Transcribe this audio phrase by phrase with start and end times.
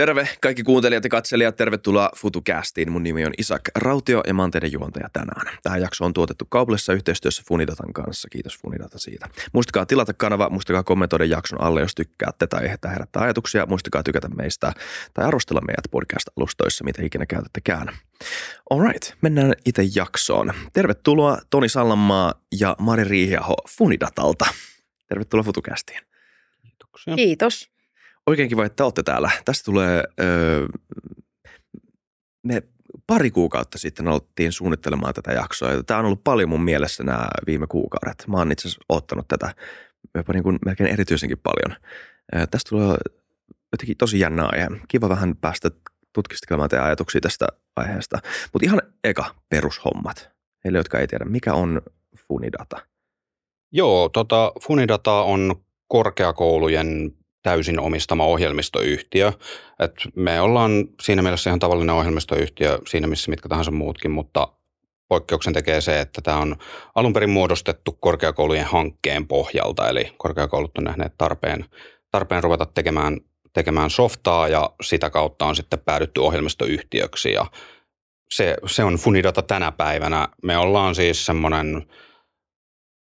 [0.00, 2.92] Terve kaikki kuuntelijat ja katselijat, tervetuloa FutuCastiin.
[2.92, 5.58] Mun nimi on Isak Rautio ja mä oon teidän juontaja tänään.
[5.62, 8.28] Tämä jakso on tuotettu kaupallisessa yhteistyössä Funidatan kanssa.
[8.28, 9.28] Kiitos Funidata siitä.
[9.52, 13.66] Muistakaa tilata kanava, muistakaa kommentoida jakson alle, jos tykkäätte tai tämä herättää ajatuksia.
[13.66, 14.72] Muistakaa tykätä meistä
[15.14, 17.88] tai arvostella meidät podcast-alustoissa, mitä ikinä käytättekään.
[18.70, 20.52] Alright, mennään itse jaksoon.
[20.72, 24.44] Tervetuloa Toni Sallanmaa ja Mari Riihiaho Funidatalta.
[25.08, 26.00] Tervetuloa FutuCastiin.
[26.62, 27.16] Kiitoksia.
[27.16, 27.79] Kiitos.
[28.30, 29.30] Oikein kiva, että olette täällä.
[29.44, 30.66] Tästä tulee, öö,
[32.46, 32.62] me
[33.06, 35.82] pari kuukautta sitten aloittiin suunnittelemaan tätä jaksoa.
[35.86, 38.24] Tämä on ollut paljon mun mielessä nämä viime kuukaudet.
[38.28, 39.54] Mä oon itse asiassa ottanut tätä
[40.14, 41.78] jopa niin kuin melkein erityisenkin paljon.
[42.34, 42.96] Öö, tästä tulee
[43.72, 44.68] jotenkin tosi jännä aihe.
[44.88, 45.70] Kiva vähän päästä
[46.12, 48.18] tutkiskelemaan teidän ajatuksia tästä aiheesta.
[48.52, 50.30] Mutta ihan eka perushommat.
[50.64, 51.82] Heille, jotka ei tiedä, mikä on
[52.28, 52.76] Funidata?
[53.72, 59.32] Joo, tota, Funidata on korkeakoulujen täysin omistama ohjelmistoyhtiö.
[59.78, 64.48] Et me ollaan siinä mielessä ihan tavallinen ohjelmistoyhtiö siinä missä mitkä tahansa muutkin, mutta
[65.08, 66.56] poikkeuksen tekee se, että tämä on
[66.94, 71.64] alun perin muodostettu korkeakoulujen hankkeen pohjalta, eli korkeakoulut on nähneet tarpeen,
[72.10, 73.20] tarpeen ruveta tekemään,
[73.52, 77.46] tekemään softaa ja sitä kautta on sitten päädytty ohjelmistoyhtiöksi ja
[78.30, 80.28] se, se on Funidata tänä päivänä.
[80.42, 81.86] Me ollaan siis semmoinen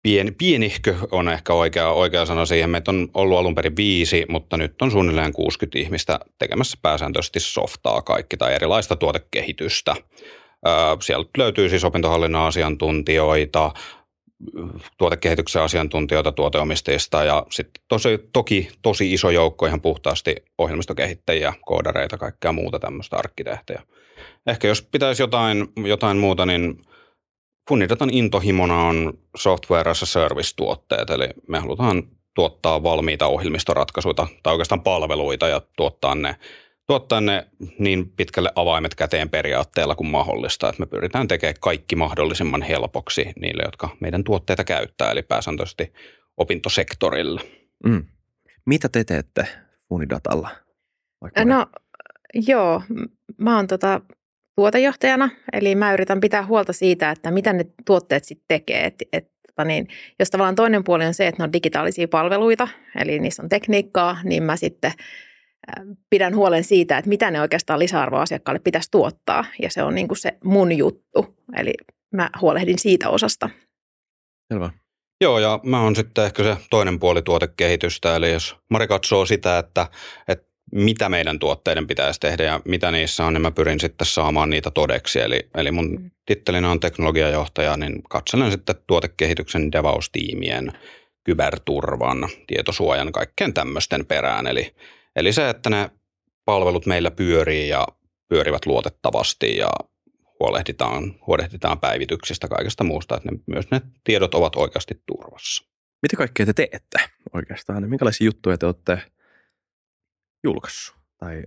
[0.03, 2.69] pieni, pienihkö on ehkä oikea, oikea sana siihen.
[2.69, 8.01] Meitä on ollut alun perin viisi, mutta nyt on suunnilleen 60 ihmistä tekemässä pääsääntöisesti softaa
[8.01, 9.95] kaikki tai erilaista tuotekehitystä.
[11.01, 13.71] Sieltä löytyy siis opintohallinnon asiantuntijoita,
[14.97, 22.51] tuotekehityksen asiantuntijoita tuoteomistajista ja sitten tosi, toki tosi iso joukko ihan puhtaasti ohjelmistokehittäjiä, koodareita, kaikkea
[22.51, 23.81] muuta tämmöistä arkkitehtejä.
[24.47, 26.75] Ehkä jos pitäisi jotain, jotain muuta, niin–
[27.69, 34.83] Funidatan intohimona on software as a service-tuotteet, eli me halutaan tuottaa valmiita ohjelmistoratkaisuja tai oikeastaan
[34.83, 36.35] palveluita ja tuottaa ne,
[36.87, 37.47] tuottaa ne
[37.79, 43.63] niin pitkälle avaimet käteen periaatteella kuin mahdollista, että me pyritään tekemään kaikki mahdollisimman helpoksi niille,
[43.65, 45.93] jotka meidän tuotteita käyttää, eli pääsääntöisesti
[46.37, 47.41] opintosektorilla.
[47.85, 48.05] Mm.
[48.65, 49.47] Mitä te teette
[49.89, 50.49] Funidatalla?
[51.21, 51.65] Vaikka no
[52.33, 52.81] joo,
[53.37, 54.01] mä oon tota
[54.55, 58.85] tuotejohtajana, eli mä yritän pitää huolta siitä, että mitä ne tuotteet sitten tekee.
[58.85, 59.87] Et, et, tota niin,
[60.19, 62.67] jos tavallaan toinen puoli on se, että ne on digitaalisia palveluita,
[62.99, 64.91] eli niissä on tekniikkaa, niin mä sitten
[66.09, 69.45] pidän huolen siitä, että mitä ne oikeastaan lisäarvoa asiakkaalle pitäisi tuottaa.
[69.61, 71.73] Ja se on niin kuin se mun juttu, eli
[72.13, 73.49] mä huolehdin siitä osasta.
[74.53, 74.69] Selvä.
[75.21, 79.57] Joo, ja mä oon sitten ehkä se toinen puoli tuotekehitystä, eli jos Mari katsoo sitä,
[79.57, 79.87] että,
[80.27, 84.49] että mitä meidän tuotteiden pitäisi tehdä ja mitä niissä on, niin mä pyrin sitten saamaan
[84.49, 85.19] niitä todeksi.
[85.19, 86.11] Eli, eli mun mm.
[86.25, 90.71] tittelinä on teknologiajohtaja, niin katselen sitten tuotekehityksen devaustiimien,
[91.23, 94.47] kyberturvan, tietosuojan, kaikkeen tämmöisten perään.
[94.47, 94.75] Eli,
[95.15, 95.89] eli se, että ne
[96.45, 97.87] palvelut meillä pyörii ja
[98.29, 99.69] pyörivät luotettavasti ja
[100.39, 105.63] huolehditaan, huolehditaan päivityksistä kaikesta muusta, että ne, myös ne tiedot ovat oikeasti turvassa.
[106.01, 106.99] Mitä kaikkea te teette
[107.33, 107.89] oikeastaan?
[107.89, 109.01] Minkälaisia juttuja te olette
[110.43, 110.95] julkaissut?
[111.17, 111.43] Tai...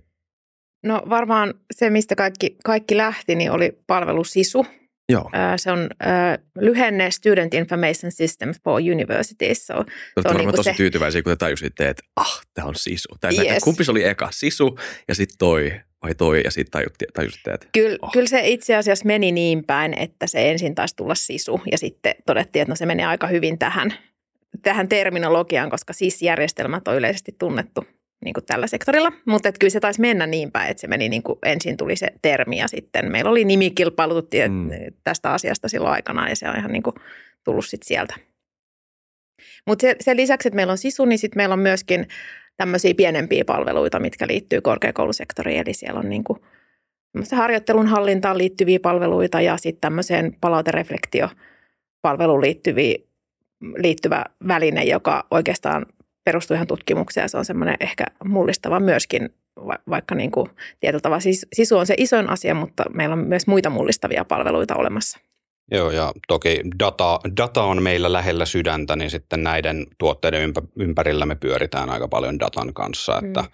[0.83, 4.65] No varmaan se, mistä kaikki, kaikki lähti, niin oli palvelu SISU.
[5.09, 5.29] Joo.
[5.57, 9.67] Se on äh, lyhenne Student Information System for Universities.
[9.67, 9.87] So, Olette
[10.21, 10.73] se on niin tosi se...
[10.77, 13.15] tyytyväisiä, kun te tajusitte, että ah, tämä on SISU.
[13.21, 13.63] Tai yes.
[13.63, 15.71] kumpi se oli eka, SISU ja sitten toi
[16.03, 16.81] vai toi ja sitten
[17.13, 18.11] tajusitte, että Kyllä, oh.
[18.11, 22.15] kyllä se itse asiassa meni niin päin, että se ensin taisi tulla SISU ja sitten
[22.25, 23.93] todettiin, että no se menee aika hyvin tähän,
[24.61, 27.85] tähän terminologiaan, koska SIS-järjestelmät on yleisesti tunnettu
[28.25, 29.11] niin kuin tällä sektorilla.
[29.25, 32.07] Mutta kyllä se taisi mennä niin päin, että se meni niin kuin, ensin tuli se
[32.21, 34.69] termi ja sitten meillä oli nimikilpailut mm.
[35.03, 36.95] tästä asiasta silloin aikana ja se on ihan niin kuin
[37.43, 38.13] tullut sitten sieltä.
[39.67, 42.07] Mutta se, sen lisäksi, että meillä on sisu, niin sitten meillä on myöskin
[42.57, 45.59] tämmöisiä pienempiä palveluita, mitkä liittyy korkeakoulusektoriin.
[45.59, 46.39] Eli siellä on niin kuin
[47.31, 52.95] harjoittelun hallintaan liittyviä palveluita ja sitten tämmöiseen palautereflektio-palveluun liittyviä,
[53.77, 55.85] liittyvä väline, joka oikeastaan
[56.27, 59.29] perustuu ihan tutkimukseen ja se on semmoinen ehkä mullistava myöskin,
[59.89, 60.49] vaikka niin kuin
[60.79, 61.21] tietyllä tavalla
[61.53, 65.19] sisu on se isoin asia, mutta meillä on myös muita mullistavia palveluita olemassa.
[65.71, 71.35] Joo, ja toki data, data on meillä lähellä sydäntä, niin sitten näiden tuotteiden ympärillä me
[71.35, 73.47] pyöritään aika paljon datan kanssa, että mm.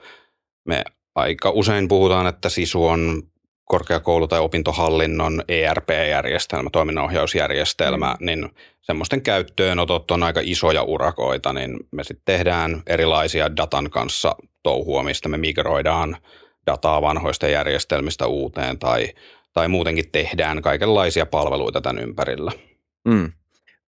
[0.68, 0.84] me
[1.16, 3.24] aika usein puhutaan, että sisu on
[3.66, 8.26] korkeakoulu- tai opintohallinnon ERP-järjestelmä, toiminnanohjausjärjestelmä, mm.
[8.26, 8.50] niin
[8.82, 15.30] semmoisten käyttöönotot on aika isoja urakoita, niin me sitten tehdään erilaisia datan kanssa touhua, mistä
[15.30, 16.18] me migroidaan
[16.68, 19.10] dataa vanhoista järjestelmistä uuteen tai,
[19.54, 22.52] tai muutenkin tehdään kaikenlaisia palveluita tämän ympärillä.
[23.06, 23.32] Mm.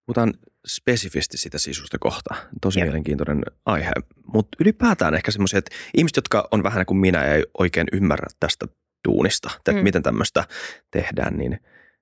[0.06, 0.34] Puhutaan
[0.68, 2.36] spesifisti sitä sisusta kohta.
[2.62, 2.86] Tosi Jep.
[2.86, 3.92] mielenkiintoinen aihe.
[4.34, 8.28] Mutta ylipäätään ehkä semmoisia, että ihmiset, jotka on vähän kuin minä ja ei oikein ymmärrä
[8.40, 8.66] tästä
[9.06, 9.78] duunista, että Mm.
[9.78, 10.44] miten tämmöistä
[10.92, 11.60] tehdään, niin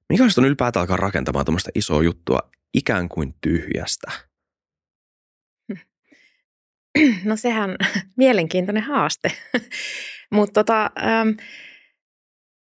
[0.09, 2.39] minkälaista on ylipäätään alkaa rakentamaan tämmöistä isoa juttua
[2.73, 4.11] ikään kuin tyhjästä?
[7.25, 7.75] No sehän
[8.17, 9.31] mielenkiintoinen haaste.
[10.33, 10.91] Mutta tota,
[11.21, 11.37] äm,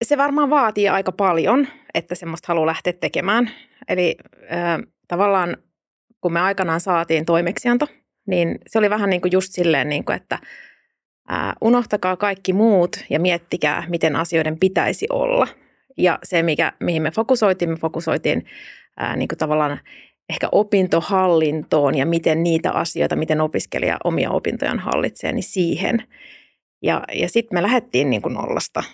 [0.05, 3.51] se varmaan vaatii aika paljon, että semmoista haluaa lähteä tekemään.
[3.89, 4.17] Eli
[4.53, 4.79] äh,
[5.09, 5.57] tavallaan
[6.21, 7.89] kun me aikanaan saatiin toimeksianto,
[8.27, 10.39] niin se oli vähän niin kuin just silleen, niin kuin, että
[11.32, 15.49] äh, unohtakaa kaikki muut ja miettikää, miten asioiden pitäisi olla.
[15.97, 18.44] Ja se, mikä, mihin me fokusoitiin, me fokusoitiin
[19.03, 19.79] äh, niin kuin tavallaan
[20.29, 26.03] ehkä opintohallintoon ja miten niitä asioita, miten opiskelija omia opintojaan hallitsee, niin siihen.
[26.82, 28.85] Ja, ja sitten me lähdettiin niin kuin nollasta.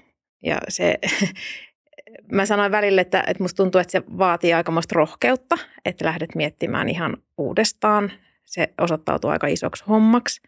[0.43, 0.99] Ja se,
[2.33, 6.89] mä sanoin välillä, että, että musta tuntuu, että se vaatii aikamoista rohkeutta, että lähdet miettimään
[6.89, 8.13] ihan uudestaan.
[8.45, 10.41] Se osoittautuu aika isoksi hommaksi.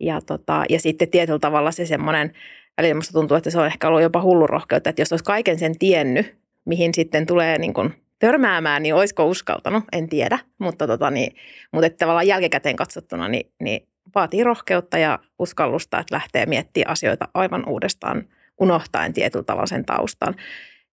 [0.00, 2.32] Ja, tota, ja sitten tietyllä tavalla se semmoinen,
[2.76, 5.58] välillä musta tuntuu, että se on ehkä ollut jopa hullu rohkeutta, että jos olisi kaiken
[5.58, 10.38] sen tiennyt, mihin sitten tulee niin kuin törmäämään, niin olisiko uskaltanut, en tiedä.
[10.58, 11.36] Mutta, tota, niin,
[11.72, 17.28] mutta että tavallaan jälkikäteen katsottuna niin, niin vaatii rohkeutta ja uskallusta, että lähtee miettimään asioita
[17.34, 18.28] aivan uudestaan,
[18.60, 20.34] unohtaen tietyllä tavalla sen taustan.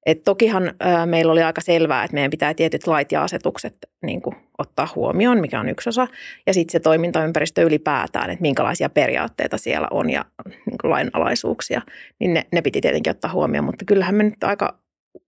[0.06, 4.22] Et tokihan ä, meillä oli aika selvää, että meidän pitää tietyt lait ja asetukset niin
[4.22, 6.08] kuin, ottaa huomioon, mikä on yksi osa.
[6.48, 11.82] Ja sitten se toimintaympäristö ylipäätään, että minkälaisia periaatteita siellä on ja niin kuin lainalaisuuksia,
[12.20, 13.66] niin ne, ne piti tietenkin ottaa huomioon.
[13.66, 14.80] Mutta kyllähän me nyt aika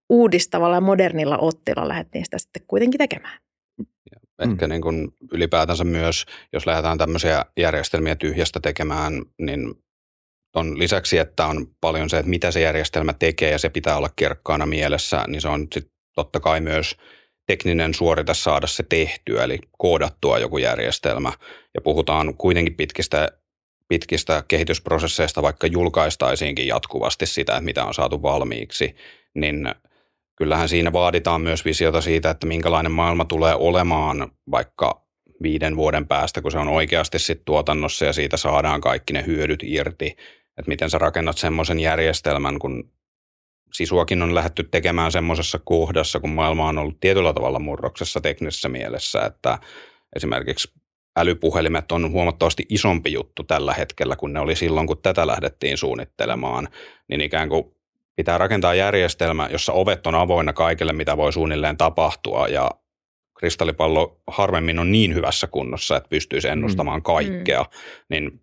[0.10, 3.40] uudistavalla ja modernilla otteella lähdettiin sitä sitten kuitenkin tekemään.
[4.40, 9.83] Ehkä niin kuin ylipäätänsä myös, jos lähdetään tämmöisiä järjestelmiä tyhjästä tekemään, niin
[10.56, 14.10] on lisäksi, että on paljon se, että mitä se järjestelmä tekee ja se pitää olla
[14.16, 16.98] kirkkaana mielessä, niin se on sit totta kai myös
[17.48, 21.34] tekninen suorite saada se tehtyä, eli koodattua joku järjestelmä.
[21.76, 23.30] Ja puhutaan kuitenkin pitkistä,
[23.88, 28.96] pitkistä kehitysprosesseista, vaikka julkaistaisiinkin jatkuvasti sitä, että mitä on saatu valmiiksi,
[29.36, 29.76] niin
[30.36, 35.04] kyllähän siinä vaaditaan myös visiota siitä, että minkälainen maailma tulee olemaan vaikka
[35.44, 39.64] viiden vuoden päästä, kun se on oikeasti sitten tuotannossa ja siitä saadaan kaikki ne hyödyt
[39.64, 40.16] irti.
[40.58, 42.92] Että miten sä rakennat semmoisen järjestelmän, kun
[43.74, 49.26] sisuakin on lähdetty tekemään semmoisessa kohdassa, kun maailma on ollut tietyllä tavalla murroksessa teknisessä mielessä,
[49.26, 49.60] että
[50.16, 50.74] esimerkiksi
[51.18, 56.68] älypuhelimet on huomattavasti isompi juttu tällä hetkellä kuin ne oli silloin, kun tätä lähdettiin suunnittelemaan,
[57.10, 57.64] niin ikään kuin
[58.16, 62.72] pitää rakentaa järjestelmä, jossa ovet on avoinna kaikille, mitä voi suunnilleen tapahtua ja
[63.40, 67.70] kristallipallo harvemmin on niin hyvässä kunnossa, että pystyisi ennustamaan kaikkea, mm.
[68.10, 68.43] niin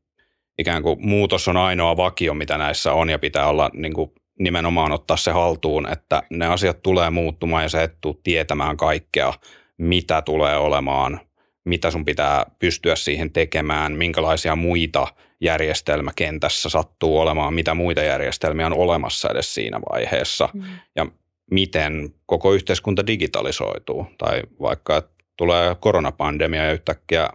[0.61, 4.93] ikään kuin muutos on ainoa vakio, mitä näissä on ja pitää olla niin kuin nimenomaan
[4.93, 9.33] ottaa se haltuun, että ne asiat tulee muuttumaan ja sä et tule tietämään kaikkea,
[9.79, 11.21] mitä tulee olemaan,
[11.65, 15.07] mitä sun pitää pystyä siihen tekemään, minkälaisia muita
[15.41, 20.63] järjestelmäkentässä sattuu olemaan, mitä muita järjestelmiä on olemassa edes siinä vaiheessa mm.
[20.97, 21.07] ja
[21.51, 27.31] miten koko yhteiskunta digitalisoituu tai vaikka että tulee koronapandemia ja yhtäkkiä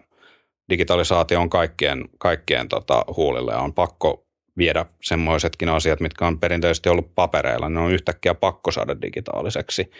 [0.69, 4.25] digitalisaatio on kaikkien, kaikkien tota, huulille ja on pakko
[4.57, 9.91] viedä semmoisetkin asiat, mitkä on perinteisesti ollut papereilla, ne on yhtäkkiä pakko saada digitaaliseksi.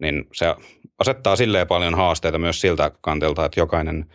[0.00, 0.54] Niin se
[0.98, 4.06] asettaa silleen paljon haasteita myös siltä kantilta, että jokainen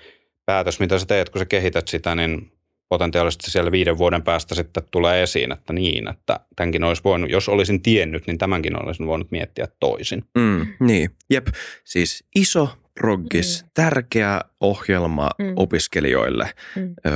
[0.46, 2.52] päätös, mitä sä teet, kun sä kehität sitä, niin
[2.90, 7.50] potentiaalisesti siellä viiden vuoden päästä sitten tulee esiin, että niin, että tämänkin olisi voinut, jos
[7.50, 10.24] olisin tiennyt, niin tämänkin olisin voinut miettiä toisin.
[10.38, 11.48] Mm, niin, jep.
[11.86, 13.70] Siis iso proggis, mm.
[13.74, 15.54] tärkeä ohjelma mm.
[15.56, 16.96] opiskelijoille mm.
[17.06, 17.12] ö,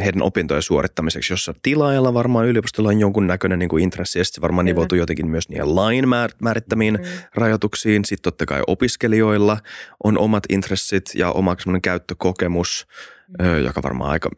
[0.00, 4.64] heidän opintojen suorittamiseksi, jossa tilaajalla varmaan yliopistolla on jonkunnäköinen niin kuin intressi ja se varmaan
[4.64, 6.04] nivoutuu jotenkin myös niihin lain
[6.42, 7.04] määrittämiin mm.
[7.34, 8.04] rajoituksiin.
[8.04, 9.58] Sitten totta kai opiskelijoilla
[10.04, 12.86] on omat intressit ja oma käyttökokemus,
[13.38, 13.64] mm.
[13.64, 14.30] joka varmaan aika,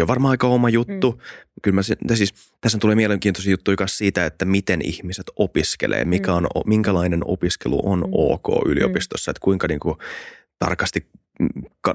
[0.00, 1.10] on varmaan aika oma juttu.
[1.12, 1.18] Mm.
[1.62, 1.82] Kyllä mä,
[2.14, 7.80] siis, tässä tulee mielenkiintoisia juttuja myös siitä, että miten ihmiset opiskelee, mikä on, minkälainen opiskelu
[7.84, 8.10] on mm.
[8.12, 9.98] ok yliopistossa, että kuinka niin kuin,
[10.58, 11.06] tarkasti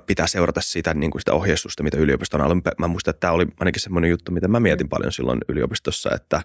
[0.06, 2.62] pitää seurata sitä, niin kuin sitä ohjeistusta, mitä yliopisto on.
[2.80, 4.90] Mä muistan, että tämä oli ainakin semmoinen juttu, mitä mä mietin mm.
[4.90, 6.42] paljon silloin yliopistossa, että,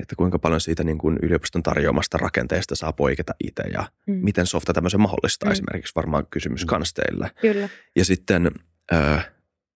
[0.00, 4.14] että kuinka paljon siitä niin kuin yliopiston tarjoamasta rakenteesta saa poiketa itse ja mm.
[4.14, 5.52] miten softa tämmöisen mahdollistaa mm.
[5.52, 7.30] esimerkiksi varmaan kysymys kans teille.
[7.40, 7.68] Kyllä.
[7.96, 8.50] Ja sitten
[8.92, 9.20] ö,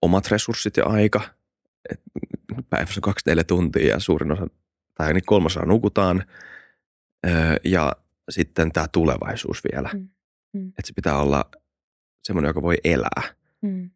[0.02, 1.20] omat resurssit ja aika.
[1.90, 2.00] Et
[2.70, 4.46] päivässä 24 tuntia ja suurin osa,
[4.94, 6.24] tai niin kolmasosa nukutaan.
[7.26, 7.30] Ö,
[7.64, 7.92] ja
[8.30, 9.90] sitten tämä tulevaisuus vielä.
[9.92, 10.08] Mm.
[10.52, 10.68] Mm.
[10.68, 11.50] Että se pitää olla
[12.24, 13.22] semmoinen, joka voi elää.
[13.62, 13.90] Mm.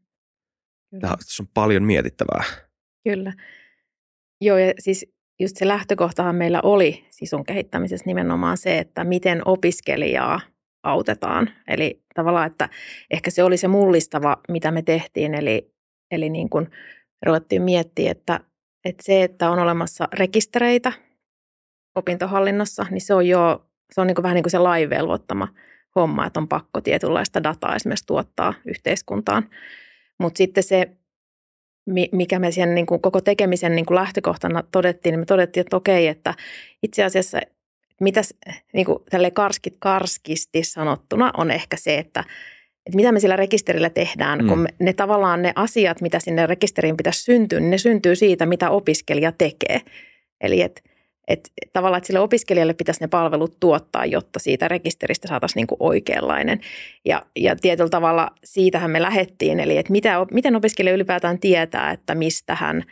[1.00, 2.44] Tässä on paljon mietittävää.
[3.04, 3.32] Kyllä.
[4.40, 5.06] Joo, ja siis
[5.40, 10.40] just se lähtökohtahan meillä oli sisun kehittämisessä nimenomaan se, että miten opiskelijaa
[10.82, 11.50] autetaan.
[11.68, 12.68] Eli tavallaan, että
[13.10, 15.74] ehkä se oli se mullistava, mitä me tehtiin, eli,
[16.10, 16.70] eli niin kuin
[17.26, 18.40] ruvettiin miettiä, että,
[18.84, 20.92] että se, että on olemassa rekistereitä
[21.94, 25.48] opintohallinnossa, niin se on jo, se on niin kuin vähän niin kuin se laivelvoittama
[25.96, 29.50] homma, että on pakko tietynlaista dataa esimerkiksi tuottaa yhteiskuntaan.
[30.18, 30.90] Mutta sitten se,
[32.12, 35.76] mikä me sen niin kuin koko tekemisen niin kuin lähtökohtana todettiin, niin me todettiin, että
[35.76, 36.34] okei, että
[36.82, 37.38] itse asiassa
[38.00, 38.34] mitäs
[38.72, 38.98] niin kuin
[39.32, 42.24] karskit, karskisti sanottuna on ehkä se, että,
[42.86, 44.48] että mitä me sillä rekisterillä tehdään, mm.
[44.48, 48.46] kun me, ne tavallaan ne asiat, mitä sinne rekisteriin pitäisi syntyä, niin ne syntyy siitä,
[48.46, 49.80] mitä opiskelija tekee.
[50.40, 50.82] Eli että
[51.30, 56.60] et, tavallaan, että sille opiskelijalle pitäisi ne palvelut tuottaa, jotta siitä rekisteristä saataisiin niin oikeanlainen.
[57.04, 62.14] Ja, ja tietyllä tavalla siitähän me lähettiin, eli että mitä, miten opiskelija ylipäätään tietää, että
[62.14, 62.82] mistä hän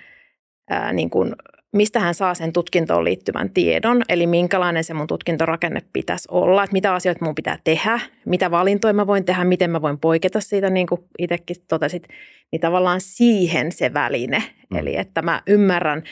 [0.70, 1.34] ää, niin kuin
[1.72, 6.72] mistä hän saa sen tutkintoon liittyvän tiedon, eli minkälainen se mun tutkintorakenne pitäisi olla, että
[6.72, 10.70] mitä asioita mun pitää tehdä, mitä valintoja mä voin tehdä, miten mä voin poiketa siitä,
[10.70, 12.08] niin kuin itsekin totesit,
[12.52, 14.42] niin tavallaan siihen se väline.
[14.70, 14.76] Mm.
[14.76, 16.02] Eli että mä ymmärrän,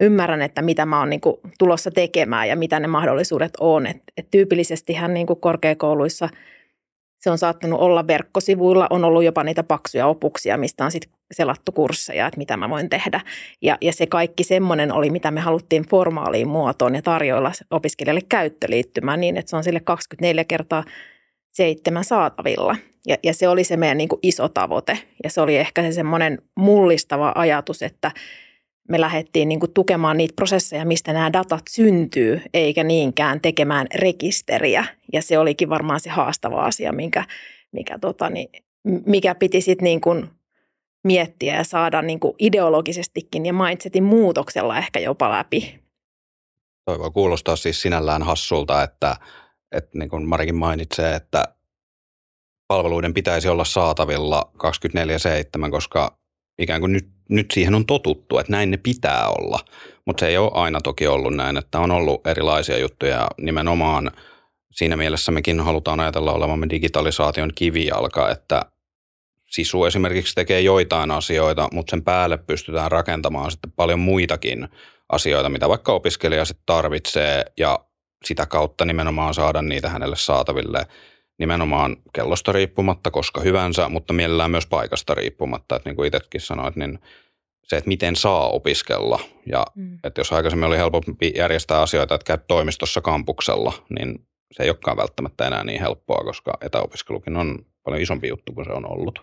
[0.00, 3.86] ymmärrän, että mitä mä oon niin kuin tulossa tekemään ja mitä ne mahdollisuudet on.
[3.86, 6.28] Et, et tyypillisestihän niin kuin korkeakouluissa–
[7.24, 11.72] se on saattanut olla verkkosivuilla, on ollut jopa niitä paksuja opuksia, mistä on sitten selattu
[11.72, 13.20] kursseja, että mitä mä voin tehdä.
[13.62, 19.20] Ja, ja se kaikki semmoinen oli, mitä me haluttiin formaaliin muotoon ja tarjoilla opiskelijalle käyttöliittymään
[19.20, 20.84] niin, että se on sille 24 kertaa
[21.52, 22.76] seitsemän saatavilla.
[23.06, 24.98] Ja, ja se oli se meidän niin kuin iso tavoite.
[25.24, 28.10] Ja se oli ehkä se semmoinen mullistava ajatus, että–
[28.88, 34.84] me lähdettiin niin kuin tukemaan niitä prosesseja, mistä nämä datat syntyy, eikä niinkään tekemään rekisteriä.
[35.12, 37.24] Ja se olikin varmaan se haastava asia, minkä,
[37.72, 38.48] mikä, tota, niin,
[39.06, 40.30] mikä piti sitten niin kuin
[41.04, 45.80] miettiä ja saada niin kuin ideologisestikin ja mindsetin muutoksella ehkä jopa läpi.
[46.84, 49.16] Toi voi kuulostaa siis sinällään hassulta, että,
[49.72, 51.44] että niin kuin Marikin mainitsee, että
[52.68, 54.52] palveluiden pitäisi olla saatavilla
[55.66, 56.18] 24-7, koska
[56.58, 59.58] ikään kuin nyt, nyt siihen on totuttu, että näin ne pitää olla.
[60.04, 64.10] Mutta se ei ole aina toki ollut näin, että on ollut erilaisia juttuja nimenomaan
[64.72, 68.62] siinä mielessä mekin halutaan ajatella olevamme digitalisaation kivijalka, että
[69.50, 74.68] SISU esimerkiksi tekee joitain asioita, mutta sen päälle pystytään rakentamaan sitten paljon muitakin
[75.12, 77.78] asioita, mitä vaikka opiskelija sitten tarvitsee ja
[78.24, 80.86] sitä kautta nimenomaan saada niitä hänelle saataville–
[81.38, 85.76] nimenomaan kellosta riippumatta, koska hyvänsä, mutta mielellään myös paikasta riippumatta.
[85.76, 86.98] Että niin kuin itsekin sanoit, niin
[87.64, 89.20] se, että miten saa opiskella.
[89.46, 89.98] Ja mm.
[90.04, 94.96] että jos aikaisemmin oli helpompi järjestää asioita, että käy toimistossa kampuksella, niin se ei olekaan
[94.96, 99.20] välttämättä enää niin helppoa, koska etäopiskelukin on paljon isompi juttu kuin se on ollut.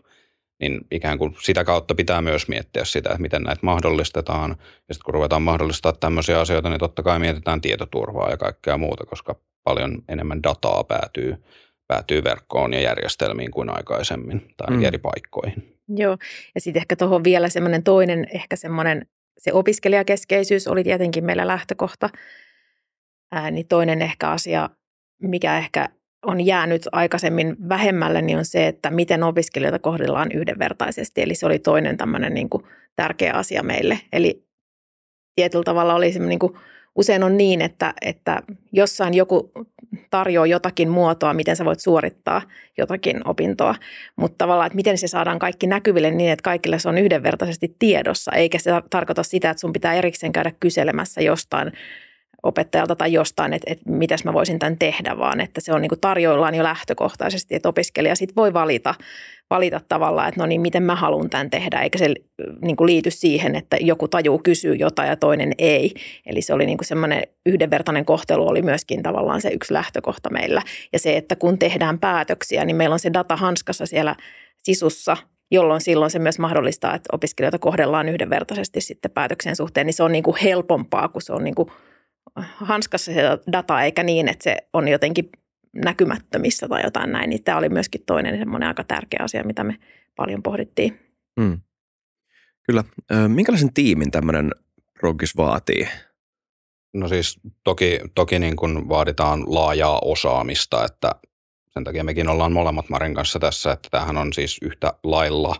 [0.59, 4.49] Niin ikään kuin sitä kautta pitää myös miettiä sitä, että miten näitä mahdollistetaan.
[4.87, 9.05] Ja sitten kun ruvetaan mahdollistaa tämmöisiä asioita, niin totta kai mietitään tietoturvaa ja kaikkea muuta,
[9.05, 11.37] koska paljon enemmän dataa päätyy
[11.91, 14.83] päätyy verkkoon ja järjestelmiin kuin aikaisemmin tai mm.
[14.83, 15.77] eri paikkoihin.
[15.87, 16.17] Joo,
[16.55, 19.05] ja sitten ehkä tuohon vielä semmoinen toinen, ehkä semmoinen,
[19.37, 22.09] se opiskelijakeskeisyys oli tietenkin meillä lähtökohta,
[23.31, 24.69] Ää, niin toinen ehkä asia,
[25.21, 25.89] mikä ehkä
[26.25, 31.21] on jäänyt aikaisemmin vähemmälle, niin on se, että miten opiskelijoita kohdellaan yhdenvertaisesti.
[31.21, 32.63] Eli se oli toinen tämmöinen niin kuin
[32.95, 33.99] tärkeä asia meille.
[34.13, 34.45] Eli
[35.35, 36.53] tietyllä tavalla oli semmoinen niin kuin
[36.95, 39.51] usein on niin, että, että jossain joku
[40.09, 42.41] tarjoaa jotakin muotoa, miten sä voit suorittaa
[42.77, 43.75] jotakin opintoa,
[44.15, 48.31] mutta tavallaan, että miten se saadaan kaikki näkyville niin, että kaikille se on yhdenvertaisesti tiedossa,
[48.31, 51.71] eikä se tarkoita sitä, että sun pitää erikseen käydä kyselemässä jostain
[52.43, 55.89] opettajalta tai jostain, että, että mitäs mä voisin tämän tehdä, vaan että se on niin
[55.89, 58.95] kuin tarjoillaan jo lähtökohtaisesti, että opiskelija sitten voi valita,
[59.49, 62.13] valita tavallaan, että no niin, miten mä haluan tämän tehdä, eikä se
[62.61, 65.93] niin kuin liity siihen, että joku tajuu kysyy jotain ja toinen ei.
[66.25, 70.61] Eli se oli niin semmoinen yhdenvertainen kohtelu oli myöskin tavallaan se yksi lähtökohta meillä.
[70.93, 74.15] Ja se, että kun tehdään päätöksiä, niin meillä on se data hanskassa siellä
[74.57, 75.17] sisussa,
[75.51, 80.11] jolloin silloin se myös mahdollistaa, että opiskelijoita kohdellaan yhdenvertaisesti sitten päätöksen suhteen, niin se on
[80.11, 81.71] niin kuin helpompaa, kun se on niin kuin
[82.35, 85.29] hanskassa se data, eikä niin, että se on jotenkin
[85.75, 89.77] näkymättömissä tai jotain näin, niin tämä oli myöskin toinen semmoinen aika tärkeä asia, mitä me
[90.15, 90.99] paljon pohdittiin.
[91.41, 91.59] Hmm.
[92.63, 92.83] Kyllä.
[93.27, 94.51] Minkälaisen tiimin tämmöinen
[94.99, 95.87] progis vaatii?
[96.93, 101.11] No siis toki, toki niin kuin vaaditaan laajaa osaamista, että
[101.69, 105.55] sen takia mekin ollaan molemmat Marin kanssa tässä, että tämähän on siis yhtä lailla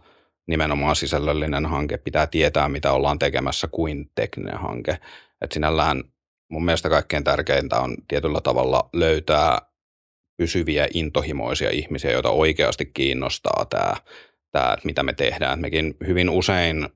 [0.48, 1.98] nimenomaan sisällöllinen hanke.
[1.98, 4.92] Pitää tietää, mitä ollaan tekemässä kuin tekninen hanke.
[5.42, 6.04] Että sinällään
[6.52, 9.62] mun mielestä kaikkein tärkeintä on tietyllä tavalla löytää
[10.38, 13.94] pysyviä intohimoisia ihmisiä, joita oikeasti kiinnostaa tämä,
[14.52, 15.60] tämä mitä me tehdään.
[15.60, 16.90] Mekin hyvin usein,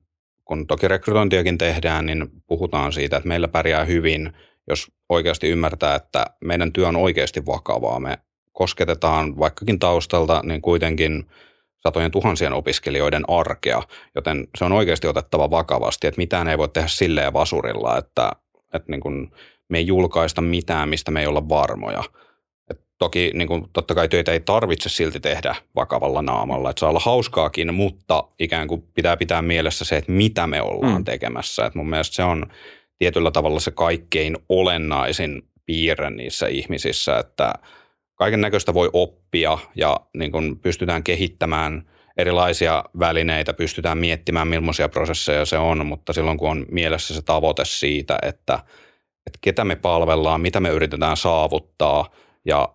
[0.44, 4.32] kun toki rekrytointiakin tehdään, niin puhutaan siitä, että meillä pärjää hyvin,
[4.68, 8.00] jos oikeasti ymmärtää, että meidän työ on oikeasti vakavaa.
[8.00, 8.18] Me
[8.52, 11.26] kosketetaan vaikkakin taustalta, niin kuitenkin
[11.78, 13.82] satojen tuhansien opiskelijoiden arkea,
[14.14, 18.32] joten se on oikeasti otettava vakavasti, että mitään ei voi tehdä silleen vasurilla, että,
[18.74, 19.30] että niin kuin
[19.68, 22.04] me ei julkaista mitään, mistä me ei olla varmoja.
[22.70, 26.88] Et toki niin kuin, totta kai töitä ei tarvitse silti tehdä vakavalla naamalla, että saa
[26.88, 31.04] olla hauskaakin, mutta ikään kuin pitää pitää mielessä se, että mitä me ollaan mm.
[31.04, 31.66] tekemässä.
[31.66, 32.46] Et mun mielestä se on
[32.98, 37.52] tietyllä tavalla se kaikkein olennaisin piirre niissä ihmisissä, että
[38.14, 45.44] kaiken näköistä voi oppia ja niin kun pystytään kehittämään erilaisia välineitä, pystytään miettimään millaisia prosesseja
[45.44, 48.54] se on, mutta silloin kun on mielessä se tavoite siitä, että,
[49.26, 52.10] että ketä me palvellaan, mitä me yritetään saavuttaa
[52.44, 52.68] ja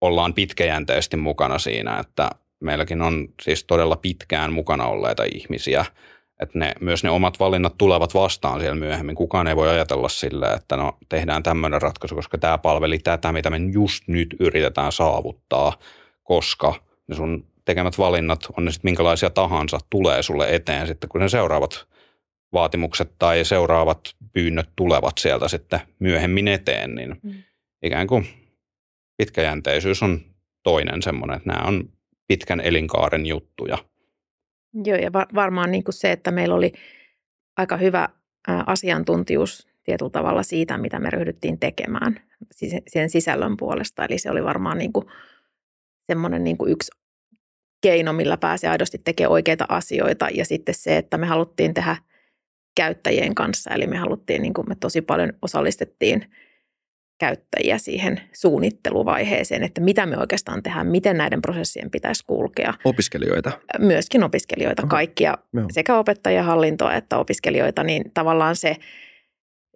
[0.00, 2.30] ollaan pitkäjänteisesti mukana siinä, että
[2.60, 5.84] meilläkin on siis todella pitkään mukana olleita ihmisiä–
[6.42, 9.16] että ne, myös ne omat valinnat tulevat vastaan siellä myöhemmin.
[9.16, 13.50] Kukaan ei voi ajatella sillä, että no tehdään tämmöinen ratkaisu, koska tämä palveli tätä, mitä
[13.50, 15.72] me just nyt yritetään saavuttaa,
[16.22, 16.74] koska
[17.08, 21.28] ne sun tekemät valinnat, on ne sitten minkälaisia tahansa, tulee sulle eteen sitten, kun ne
[21.28, 21.86] seuraavat
[22.52, 24.00] vaatimukset tai seuraavat
[24.32, 27.32] pyynnöt tulevat sieltä sitten myöhemmin eteen, niin mm.
[27.82, 28.26] ikään kuin
[29.16, 30.20] pitkäjänteisyys on
[30.62, 31.88] toinen semmoinen, että nämä on
[32.28, 33.78] pitkän elinkaaren juttuja–
[34.84, 36.72] Joo, ja varmaan niin kuin se, että meillä oli
[37.56, 38.08] aika hyvä
[38.66, 42.20] asiantuntijuus tietyllä tavalla siitä, mitä me ryhdyttiin tekemään
[42.88, 44.04] sen sisällön puolesta.
[44.04, 45.06] Eli se oli varmaan niin kuin
[46.06, 46.90] semmoinen niin kuin yksi
[47.80, 50.28] keino, millä pääsee aidosti tekemään oikeita asioita.
[50.34, 51.96] Ja sitten se, että me haluttiin tehdä
[52.76, 53.70] käyttäjien kanssa.
[53.70, 56.24] Eli me haluttiin, niin kuin me tosi paljon osallistettiin–
[57.18, 62.74] käyttäjiä siihen suunnitteluvaiheeseen, että mitä me oikeastaan tehdään, miten näiden prosessien pitäisi kulkea.
[62.84, 63.52] Opiskelijoita?
[63.78, 64.88] Myöskin opiskelijoita, Oho.
[64.88, 65.66] kaikkia, Joo.
[65.70, 68.76] sekä opettajahallintoa että opiskelijoita, niin tavallaan se,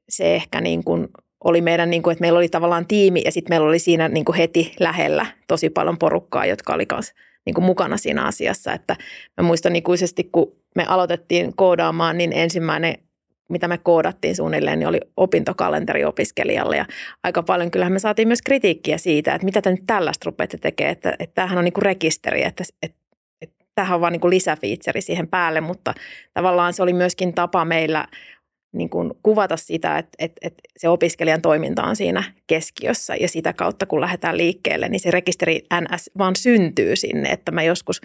[0.08, 1.08] se ehkä niin kuin
[1.44, 4.24] oli meidän, niin kuin, että meillä oli tavallaan tiimi ja sitten meillä oli siinä niin
[4.24, 7.14] kuin heti lähellä tosi paljon porukkaa, jotka oli kanssa
[7.46, 8.72] niin kuin mukana siinä asiassa.
[8.72, 8.96] Että
[9.40, 12.94] mä muistan ikuisesti, kun me aloitettiin koodaamaan, niin ensimmäinen
[13.50, 16.76] mitä me koodattiin suunnilleen, niin oli opintokalenteri opiskelijalle.
[16.76, 16.86] Ja
[17.22, 20.92] aika paljon kyllähän me saatiin myös kritiikkiä siitä, että mitä te nyt tällaista rupeatte tekemään,
[20.92, 22.98] että, että tämähän on niin kuin rekisteri, että, että,
[23.42, 25.94] että tämähän on vaan niin kuin lisäfiitseri siihen päälle, mutta
[26.34, 28.06] tavallaan se oli myöskin tapa meillä
[28.72, 33.52] niin kuin kuvata sitä, että, että, että se opiskelijan toiminta on siinä keskiössä ja sitä
[33.52, 38.00] kautta kun lähdetään liikkeelle, niin se rekisteri NS vaan syntyy sinne, että mä joskus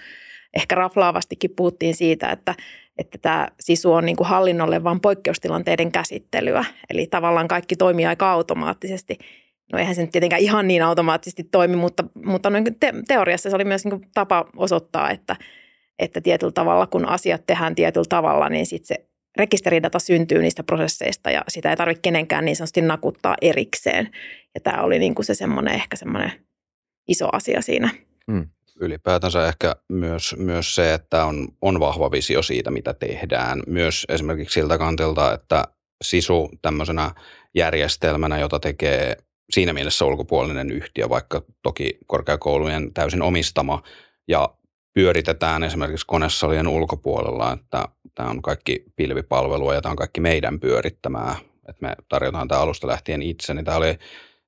[0.56, 2.56] ehkä raflaavastikin puhuttiin siitä, että,
[2.98, 6.66] että tämä sisu on niin kuin hallinnolle vain poikkeustilanteiden käsittelyä.
[6.90, 9.18] Eli tavallaan kaikki toimii aika automaattisesti.
[9.74, 13.56] No eihän se nyt tietenkään ihan niin automaattisesti toimi, mutta, mutta niin te- teoriassa se
[13.56, 15.36] oli myös niin kuin tapa osoittaa, että,
[16.00, 19.06] että tietyllä tavalla kun asiat tehdään tietyllä tavalla, niin sitten se
[19.38, 24.10] rekisteridata syntyy niistä prosesseista ja sitä ei tarvitse kenenkään niin sanotusti nakuttaa erikseen.
[24.56, 26.32] Ja tämä oli niin kuin se semmoinen ehkä semmoinen
[27.08, 27.90] iso asia siinä.
[28.32, 28.48] Hmm
[28.80, 33.64] ylipäätänsä ehkä myös, myös se, että on, on vahva visio siitä, mitä tehdään.
[33.68, 35.64] Myös esimerkiksi siltä kantilta, että
[36.04, 37.12] SISU tämmöisenä
[37.56, 39.18] järjestelmänä, jota tekee
[39.50, 43.84] siinä mielessä ulkopuolinen yhtiö, vaikka toki korkeakoulujen täysin omistama
[44.28, 44.50] ja
[44.94, 51.36] pyöritetään esimerkiksi konesalien ulkopuolella, että tämä on kaikki pilvipalvelua ja tämä on kaikki meidän pyörittämää,
[51.70, 54.00] että me tarjotaan tämä alusta lähtien itse, niin tämä oli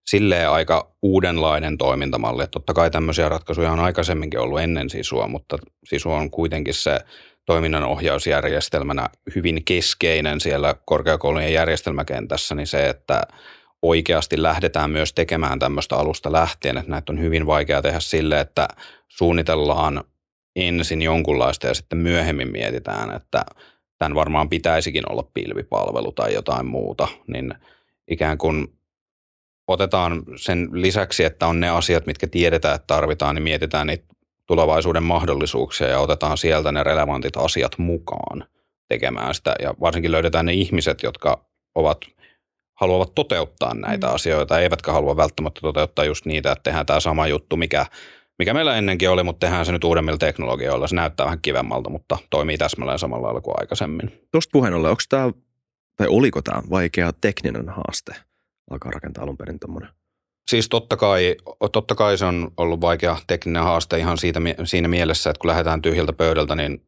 [0.08, 2.43] silleen aika uudenlainen toimintamalli.
[2.43, 6.99] Että totta kai tämmöisiä ratkaisuja on aikaisemminkin ollut ennen sisua, mutta sisu on kuitenkin se
[7.45, 13.21] toiminnan ohjausjärjestelmänä hyvin keskeinen siellä korkeakoulujen järjestelmäkentässä, niin se, että
[13.82, 18.67] oikeasti lähdetään myös tekemään tämmöistä alusta lähtien, että näitä on hyvin vaikea tehdä sille, että
[19.08, 20.03] suunnitellaan
[20.57, 23.45] ensin jonkunlaista ja sitten myöhemmin mietitään, että
[23.97, 27.53] tämän varmaan pitäisikin olla pilvipalvelu tai jotain muuta, niin
[28.07, 28.67] ikään kuin
[29.67, 34.05] otetaan sen lisäksi, että on ne asiat, mitkä tiedetään, että tarvitaan, niin mietitään niitä
[34.47, 38.45] tulevaisuuden mahdollisuuksia ja otetaan sieltä ne relevantit asiat mukaan
[38.87, 39.55] tekemään sitä.
[39.61, 41.97] Ja varsinkin löydetään ne ihmiset, jotka ovat
[42.73, 44.13] haluavat toteuttaa näitä mm.
[44.13, 47.85] asioita, eivätkä halua välttämättä toteuttaa just niitä, että tehdään tämä sama juttu, mikä,
[48.39, 50.88] mikä meillä ennenkin oli, mutta tehdään se nyt uudemmilla teknologioilla.
[50.88, 54.21] Se näyttää vähän kivemmalta, mutta toimii täsmälleen samalla lailla kuin aikaisemmin.
[54.32, 55.32] Tuosta puheen ollen, onko tämä,
[55.95, 58.15] tai oliko tämä vaikea tekninen haaste?
[58.71, 59.89] alkaa rakentaa alun perin tuommoinen?
[60.50, 61.36] Siis totta kai,
[61.71, 65.82] totta kai se on ollut vaikea tekninen haaste ihan siitä, siinä mielessä, että kun lähdetään
[65.82, 66.88] tyhjältä pöydältä, niin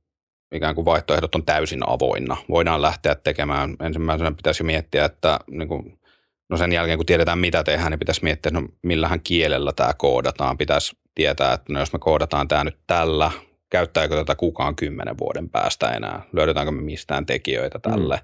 [0.56, 2.38] ikään kuin vaihtoehdot on täysin avoinna.
[2.50, 3.76] Voidaan lähteä tekemään.
[3.80, 6.00] Ensimmäisenä pitäisi miettiä, että niin kuin,
[6.50, 10.58] no sen jälkeen kun tiedetään mitä tehdään, niin pitäisi miettiä, no millähän kielellä tämä koodataan.
[10.58, 13.32] Pitäisi tietää, että no jos me koodataan tämä nyt tällä,
[13.69, 16.22] käyttääkö tätä kukaan kymmenen vuoden päästä enää?
[16.34, 18.15] Löydetäänkö me mistään tekijöitä tälle?
[18.15, 18.24] Mm.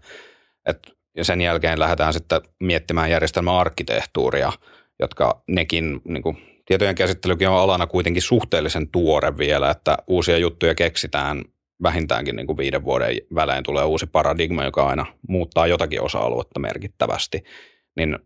[0.66, 4.52] Et ja sen jälkeen lähdetään sitten miettimään järjestelmäarkkitehtuuria,
[5.00, 10.76] jotka nekin niin kuin, tietojen käsittelykin on alana kuitenkin suhteellisen tuore vielä, että uusia juttuja
[10.76, 11.44] keksitään
[11.84, 17.44] vähintäänkin niin kuin viiden vuoden välein tulee uusi paradigma, joka aina muuttaa jotakin osa-aluetta merkittävästi.
[17.98, 18.20] Niin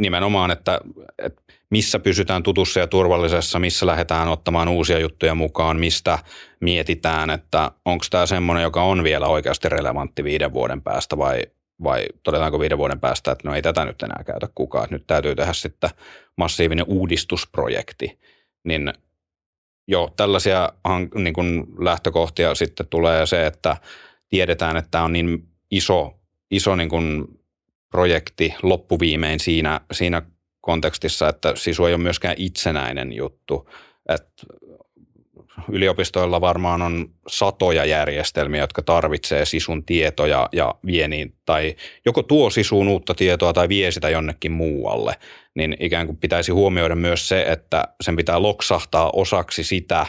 [0.00, 0.80] nimenomaan, että,
[1.18, 6.18] että missä pysytään tutussa ja turvallisessa, missä lähdetään ottamaan uusia juttuja mukaan, mistä
[6.60, 11.42] mietitään, että onko tämä semmoinen, joka on vielä oikeasti relevantti viiden vuoden päästä vai,
[11.82, 15.06] vai todetaanko viiden vuoden päästä, että no ei tätä nyt enää käytä kukaan, että nyt
[15.06, 15.90] täytyy tehdä sitten
[16.36, 18.18] massiivinen uudistusprojekti,
[18.64, 18.92] niin
[19.88, 20.72] jo tällaisia
[21.14, 23.76] niin kuin lähtökohtia sitten tulee se, että
[24.28, 27.39] tiedetään, että tämä on niin iso, iso niin kuin
[27.90, 30.22] projekti loppuviimein siinä, siinä
[30.60, 33.68] kontekstissa, että sisu ei ole myöskään itsenäinen juttu.
[34.08, 34.46] Että
[35.68, 42.50] yliopistoilla varmaan on satoja järjestelmiä, jotka tarvitsee sisun tietoja ja vie niin, tai joko tuo
[42.50, 45.14] sisuun uutta tietoa tai vie sitä jonnekin muualle,
[45.54, 50.06] niin ikään kuin pitäisi huomioida myös se, että sen pitää loksahtaa osaksi sitä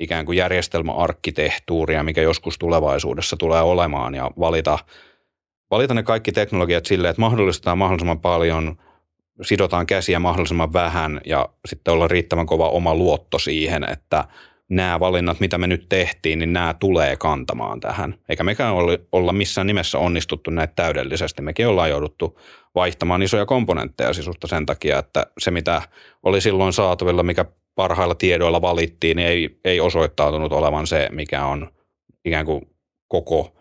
[0.00, 4.78] ikään kuin järjestelmäarkkitehtuuria, mikä joskus tulevaisuudessa tulee olemaan ja valita,
[5.70, 8.76] valita ne kaikki teknologiat silleen, että mahdollistetaan mahdollisimman paljon–
[9.42, 14.24] sidotaan käsiä mahdollisimman vähän ja sitten olla riittävän kova oma luotto siihen, että
[14.68, 18.14] nämä valinnat, mitä me nyt tehtiin, niin nämä tulee kantamaan tähän.
[18.28, 18.74] Eikä mekään
[19.12, 21.42] olla missään nimessä onnistuttu näitä täydellisesti.
[21.42, 22.38] Mekin ollaan jouduttu
[22.74, 25.82] vaihtamaan isoja komponentteja sisusta sen takia, että se mitä
[26.22, 31.68] oli silloin saatavilla, mikä parhailla tiedoilla valittiin, niin ei, ei osoittautunut olevan se, mikä on
[32.24, 32.68] ikään kuin
[33.08, 33.56] koko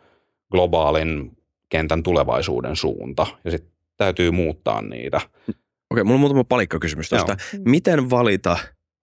[0.51, 1.38] globaalin
[1.69, 3.27] kentän tulevaisuuden suunta.
[3.45, 5.21] Ja sitten täytyy muuttaa niitä.
[5.91, 7.37] Okei, mulla on muutama palikkakysymys tuosta.
[7.65, 8.57] Miten valita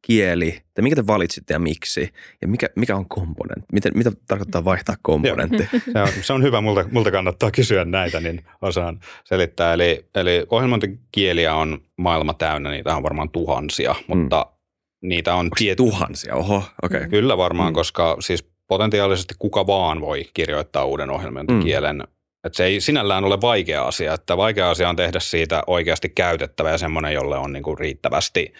[0.07, 3.67] kieli, tai mikä te valitsitte ja miksi, ja mikä, mikä on komponentti?
[3.73, 5.69] Miten, mitä tarkoittaa vaihtaa komponentti?
[5.93, 9.73] se, on, se on hyvä, multa, multa kannattaa kysyä näitä, niin osaan selittää.
[9.73, 14.19] Eli, eli ohjelmointikieliä on maailma täynnä, niitä on varmaan tuhansia, mm.
[14.19, 14.47] mutta
[15.03, 15.51] niitä on...
[15.59, 15.77] Tiet...
[15.77, 16.35] tuhansia?
[16.35, 16.99] Oho, okei.
[16.99, 17.11] Okay.
[17.11, 17.75] Kyllä varmaan, mm.
[17.75, 22.16] koska siis potentiaalisesti kuka vaan voi kirjoittaa uuden ohjelmointikielen mm.
[22.47, 26.71] Että se ei sinällään ole vaikea asia, että vaikea asia on tehdä siitä oikeasti käytettävä
[26.71, 28.53] ja semmoinen, jolle on niin kuin riittävästi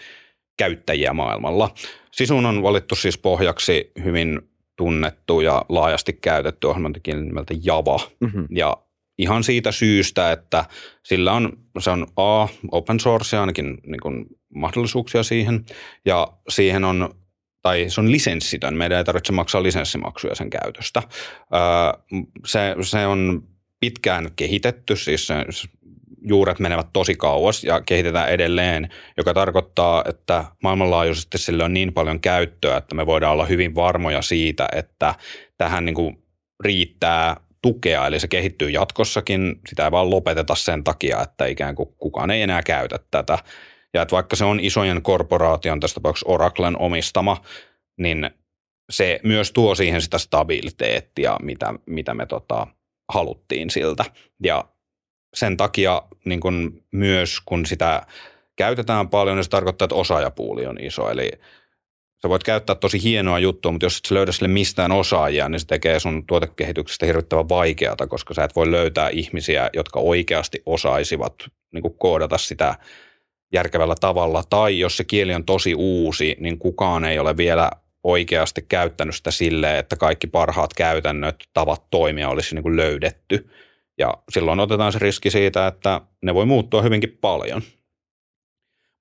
[0.57, 1.69] käyttäjiä maailmalla.
[2.11, 4.41] Sisun on valittu siis pohjaksi hyvin
[4.75, 7.99] tunnettu ja laajasti käytetty ohjelmointikieli nimeltä Java.
[8.19, 8.47] Mm-hmm.
[8.49, 8.77] Ja
[9.17, 10.65] ihan siitä syystä, että
[11.03, 15.65] sillä on, se on A, open source ainakin niin kuin mahdollisuuksia siihen,
[16.05, 17.09] ja siihen on
[17.61, 21.03] tai se on lisenssitön, meidän ei tarvitse maksaa lisenssimaksuja sen käytöstä.
[22.45, 23.43] se, se on
[23.79, 25.27] pitkään kehitetty, siis
[26.21, 32.19] juuret menevät tosi kauas ja kehitetään edelleen, joka tarkoittaa, että maailmanlaajuisesti sille on niin paljon
[32.19, 35.15] käyttöä, että me voidaan olla hyvin varmoja siitä, että
[35.57, 36.23] tähän niin kuin
[36.63, 41.89] riittää tukea, eli se kehittyy jatkossakin, sitä ei vaan lopeteta sen takia, että ikään kuin
[41.97, 43.39] kukaan ei enää käytä tätä.
[43.93, 47.41] Ja että vaikka se on isojen korporaation, tässä tapauksessa Oraclen omistama,
[47.97, 48.29] niin
[48.89, 52.67] se myös tuo siihen sitä stabiliteettia, mitä, mitä me tota,
[53.09, 54.05] haluttiin siltä.
[54.43, 54.63] Ja
[55.33, 58.01] sen takia niin kun myös kun sitä
[58.55, 61.09] käytetään paljon, niin se tarkoittaa, että osaajapuuli on iso.
[61.09, 61.31] Eli
[62.21, 65.67] sä voit käyttää tosi hienoa juttua, mutta jos et löydä sille mistään osaajia, niin se
[65.67, 71.33] tekee sun tuotekehityksestä hirvittävän vaikeata, koska sä et voi löytää ihmisiä, jotka oikeasti osaisivat
[71.73, 72.75] niin koodata sitä
[73.53, 74.43] järkevällä tavalla.
[74.49, 77.71] Tai jos se kieli on tosi uusi, niin kukaan ei ole vielä
[78.03, 83.49] oikeasti käyttänyt sitä silleen, että kaikki parhaat käytännöt, tavat toimia olisi niin kuin löydetty.
[83.97, 87.61] Ja silloin otetaan se riski siitä, että ne voi muuttua hyvinkin paljon.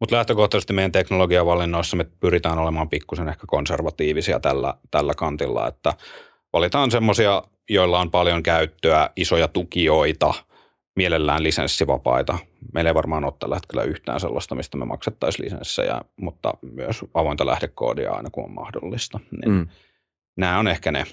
[0.01, 5.95] Mutta lähtökohtaisesti meidän teknologiavalinnoissa me pyritään olemaan pikkusen ehkä konservatiivisia tällä, tällä kantilla, että
[6.53, 10.35] valitaan semmoisia, joilla on paljon käyttöä, isoja tukijoita–
[10.97, 12.39] mielellään lisenssivapaita.
[12.75, 17.47] Meillä ei varmaan ole tällä hetkellä yhtään sellaista, mistä me maksettaisiin lisenssejä, mutta myös avointa
[17.47, 19.21] lähdekoodia aina kun on mahdollista.
[19.31, 19.67] Niin mm.
[20.37, 21.05] Nämä on ehkä ne.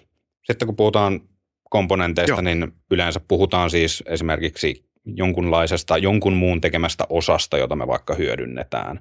[0.44, 1.22] Sitten kun puhutaan
[1.70, 2.42] komponenteista, Joo.
[2.42, 9.00] niin yleensä puhutaan siis esimerkiksi jonkunlaisesta, jonkun muun tekemästä osasta, jota me vaikka hyödynnetään.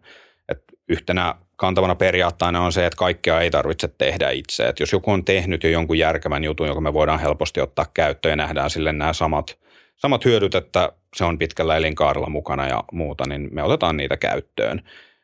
[0.49, 4.69] Et yhtenä kantavana periaatteena on se, että kaikkea ei tarvitse tehdä itse.
[4.69, 8.33] Et jos joku on tehnyt jo jonkun järkevän jutun, joka me voidaan helposti ottaa käyttöön
[8.33, 9.59] ja nähdään sille nämä samat–
[10.03, 14.83] samat hyödyt, että se on pitkällä elinkaarella mukana ja muuta, niin me otetaan niitä käyttöön.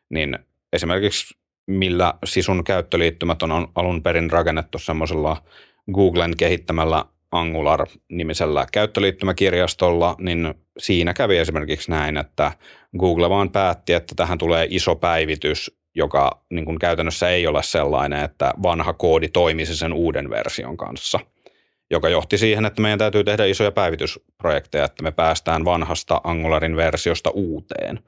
[0.09, 0.39] Niin
[0.73, 5.43] esimerkiksi millä sisun käyttöliittymät on alun perin rakennettu semmoisella
[5.93, 12.51] Googlen kehittämällä Angular-nimisellä käyttöliittymäkirjastolla, niin siinä kävi esimerkiksi näin, että
[12.99, 18.23] Google vaan päätti, että tähän tulee iso päivitys, joka niin kuin käytännössä ei ole sellainen,
[18.23, 21.19] että vanha koodi toimisi sen uuden version kanssa–
[21.91, 27.29] joka johti siihen, että meidän täytyy tehdä isoja päivitysprojekteja, että me päästään vanhasta Angularin versiosta
[27.29, 27.99] uuteen.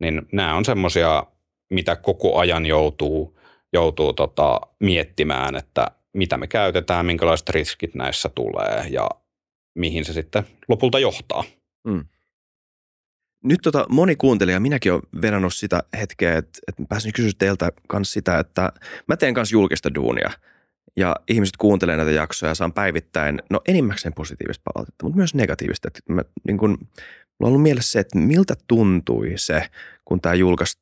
[0.00, 1.26] Niin nämä on semmoisia
[1.70, 3.38] mitä koko ajan joutuu,
[3.72, 9.08] joutuu tota, miettimään, että mitä me käytetään, minkälaiset riskit näissä tulee ja
[9.74, 11.44] mihin se sitten lopulta johtaa.
[11.84, 12.04] Mm.
[13.44, 18.12] Nyt tota, moni kuuntelija, minäkin olen vedannut sitä hetkeä, että, että pääsin kysyä teiltä kanssa
[18.12, 18.72] sitä, että
[19.06, 20.30] mä teen kanssa julkista duunia
[20.96, 25.88] ja ihmiset kuuntelee näitä jaksoja ja saan päivittäin, no enimmäkseen positiivista palautetta, mutta myös negatiivista.
[25.88, 26.86] Että mä, niin kun, mulla
[27.40, 29.66] on ollut mielessä se, että miltä tuntui se,
[30.04, 30.78] kun tämä julkaisi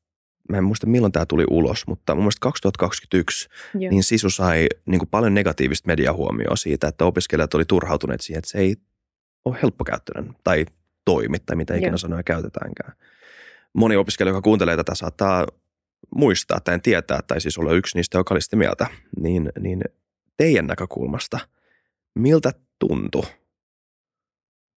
[0.49, 3.91] mä en muista milloin tämä tuli ulos, mutta mun mielestä 2021 Joo.
[3.91, 8.51] niin Sisu sai niin kuin paljon negatiivista mediahuomioa siitä, että opiskelijat oli turhautuneet siihen, että
[8.51, 8.77] se ei
[9.45, 10.67] ole helppokäyttöinen tai
[11.05, 11.99] toimi tai mitä ikinä Joo.
[11.99, 12.93] sanoja käytetäänkään.
[13.73, 15.47] Moni opiskelija, joka kuuntelee tätä, saattaa
[16.15, 18.87] muistaa tai tietää, tai siis olla yksi niistä, joka oli sitä mieltä,
[19.21, 19.81] niin, niin
[20.39, 21.39] teidän näkökulmasta,
[22.15, 23.23] miltä tuntui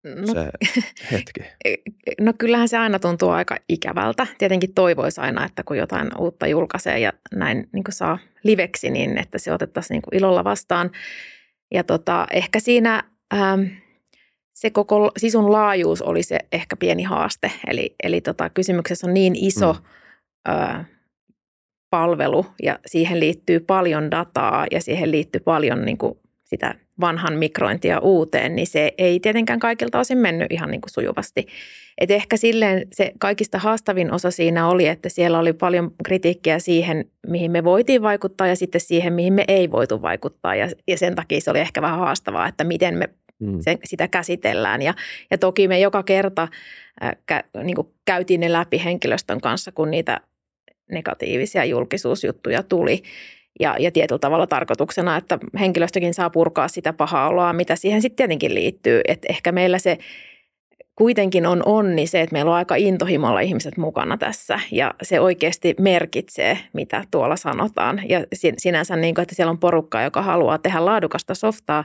[0.03, 0.49] no, se
[1.11, 1.41] hetki?
[2.21, 4.27] No kyllähän se aina tuntuu aika ikävältä.
[4.37, 9.37] Tietenkin toivoisi aina, että kun jotain uutta julkaisee ja näin niin saa liveksi, niin että
[9.37, 10.91] se otettaisiin niin ilolla vastaan.
[11.73, 13.61] Ja tota, ehkä siinä ähm,
[14.53, 17.51] se koko sisun laajuus oli se ehkä pieni haaste.
[17.67, 20.53] Eli, eli tota, kysymyksessä on niin iso mm.
[20.53, 20.83] ö,
[21.91, 27.99] palvelu ja siihen liittyy paljon dataa ja siihen liittyy paljon niin kuin sitä vanhan mikrointia
[27.99, 31.47] uuteen, niin se ei tietenkään kaikilta osin mennyt ihan niin kuin sujuvasti.
[31.97, 37.05] Et ehkä silleen se kaikista haastavin osa siinä oli, että siellä oli paljon kritiikkiä siihen,
[37.27, 40.55] mihin me voitiin vaikuttaa ja sitten siihen, mihin me ei voitu vaikuttaa.
[40.55, 43.57] Ja, ja sen takia se oli ehkä vähän haastavaa, että miten me mm.
[43.61, 44.81] sen, sitä käsitellään.
[44.81, 44.93] Ja,
[45.31, 46.47] ja toki me joka kerta
[47.03, 50.21] äh, kä, niin kuin käytiin ne läpi henkilöstön kanssa, kun niitä
[50.91, 53.03] negatiivisia julkisuusjuttuja tuli.
[53.59, 58.15] Ja, ja tietyllä tavalla tarkoituksena, että henkilöstökin saa purkaa sitä pahaa oloa, mitä siihen sitten
[58.15, 59.01] tietenkin liittyy.
[59.07, 59.97] Että ehkä meillä se
[60.95, 65.75] kuitenkin on onni se, että meillä on aika intohimolla ihmiset mukana tässä ja se oikeasti
[65.79, 68.01] merkitsee, mitä tuolla sanotaan.
[68.09, 68.23] Ja
[68.57, 71.83] sinänsä, niin kuin, että siellä on porukka, joka haluaa tehdä laadukasta softaa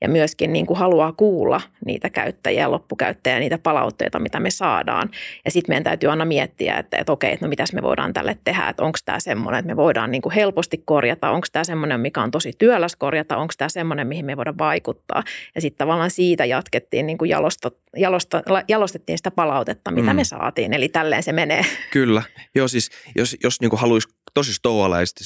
[0.00, 5.10] ja myöskin niin kuin haluaa kuulla niitä käyttäjiä, loppukäyttäjiä, niitä palautteita, mitä me saadaan.
[5.44, 8.38] Ja sitten meidän täytyy aina miettiä, että, että okei, että no mitäs me voidaan tälle
[8.44, 12.00] tehdä, että onko tämä semmoinen, että me voidaan niin kuin helposti korjata, onko tämä semmoinen,
[12.00, 15.22] mikä on tosi työläs korjata, onko tämä semmoinen, mihin me voidaan vaikuttaa.
[15.54, 20.16] Ja sitten tavallaan siitä jatkettiin niin kuin jalosta, jalosta, jalostettiin sitä palautetta, mitä mm.
[20.16, 20.72] me saatiin.
[20.72, 21.64] Eli tälleen se menee.
[21.90, 22.22] Kyllä.
[22.54, 25.24] Joo, siis jos, jos niin haluaisi tosi stoualaisesti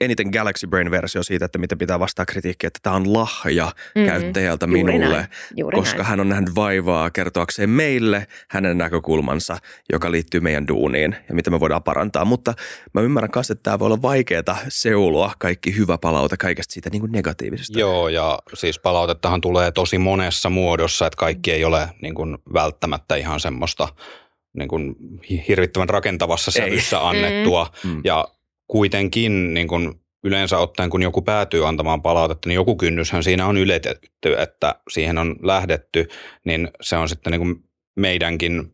[0.00, 4.06] eniten Galaxy Brain-versio siitä, että miten pitää vastaa kritiikkiä, että tämä on lahja mm.
[4.06, 5.28] käyttäjältä Juuri minulle, näin.
[5.56, 6.06] Juuri koska näin.
[6.06, 9.58] hän on nähnyt vaivaa kertoakseen meille hänen näkökulmansa,
[9.92, 12.24] joka liittyy meidän duuniin ja mitä me voidaan parantaa.
[12.24, 12.54] Mutta
[12.94, 17.00] mä ymmärrän myös, että tämä voi olla vaikeaa seulua kaikki hyvä palaute kaikesta siitä niin
[17.00, 17.78] kuin negatiivisesta.
[17.78, 23.16] Joo, ja siis palautettahan tulee tosi monessa muodossa, että kaikki ei ole niin kuin välttämättä
[23.16, 23.88] ihan semmoista
[24.52, 24.96] niin kuin
[25.48, 27.02] hirvittävän rakentavassa sävyssä Ei.
[27.02, 27.72] annettua.
[27.84, 27.90] Mm.
[27.90, 28.00] mm.
[28.04, 28.28] Ja
[28.66, 33.56] kuitenkin niin kuin yleensä ottaen, kun joku päätyy antamaan palautetta, niin joku kynnyshän siinä on
[33.56, 36.08] yletetty, että siihen on lähdetty,
[36.44, 37.64] niin se on sitten niin kuin
[37.96, 38.72] meidänkin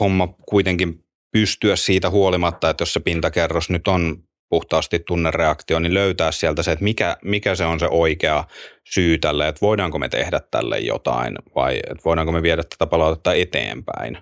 [0.00, 6.32] homma kuitenkin pystyä siitä huolimatta, että jos se pintakerros nyt on puhtaasti tunnereaktio, niin löytää
[6.32, 8.44] sieltä se, että mikä, mikä se on se oikea
[8.84, 13.34] syy tälle, että voidaanko me tehdä tälle jotain vai että voidaanko me viedä tätä palautetta
[13.34, 14.18] eteenpäin.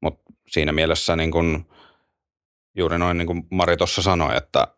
[0.00, 1.66] Mutta siinä mielessä niin kun,
[2.74, 4.68] juuri noin niin kuin Mari tuossa sanoi, että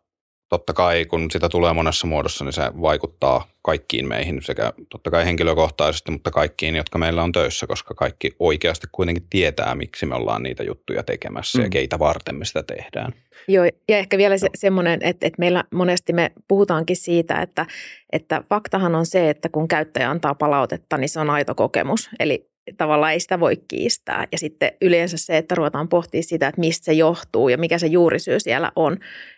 [0.49, 5.25] totta kai kun sitä tulee monessa muodossa, niin se vaikuttaa kaikkiin meihin sekä totta kai
[5.25, 10.43] henkilökohtaisesti, mutta kaikkiin, jotka meillä on töissä, koska kaikki oikeasti kuitenkin tietää, miksi me ollaan
[10.43, 11.63] niitä juttuja tekemässä mm.
[11.63, 13.13] ja keitä varten me sitä tehdään.
[13.47, 17.65] Joo, ja ehkä vielä se, semmoinen, että, että meillä monesti me puhutaankin siitä, että,
[18.11, 22.09] että faktahan on se, että kun käyttäjä antaa palautetta, niin se on aito kokemus.
[22.19, 24.27] Eli tavallaan ei sitä voi kiistää.
[24.31, 27.87] Ja sitten yleensä se, että ruvetaan pohtimaan sitä, että mistä se johtuu ja mikä se
[27.87, 28.97] juurisyy siellä on,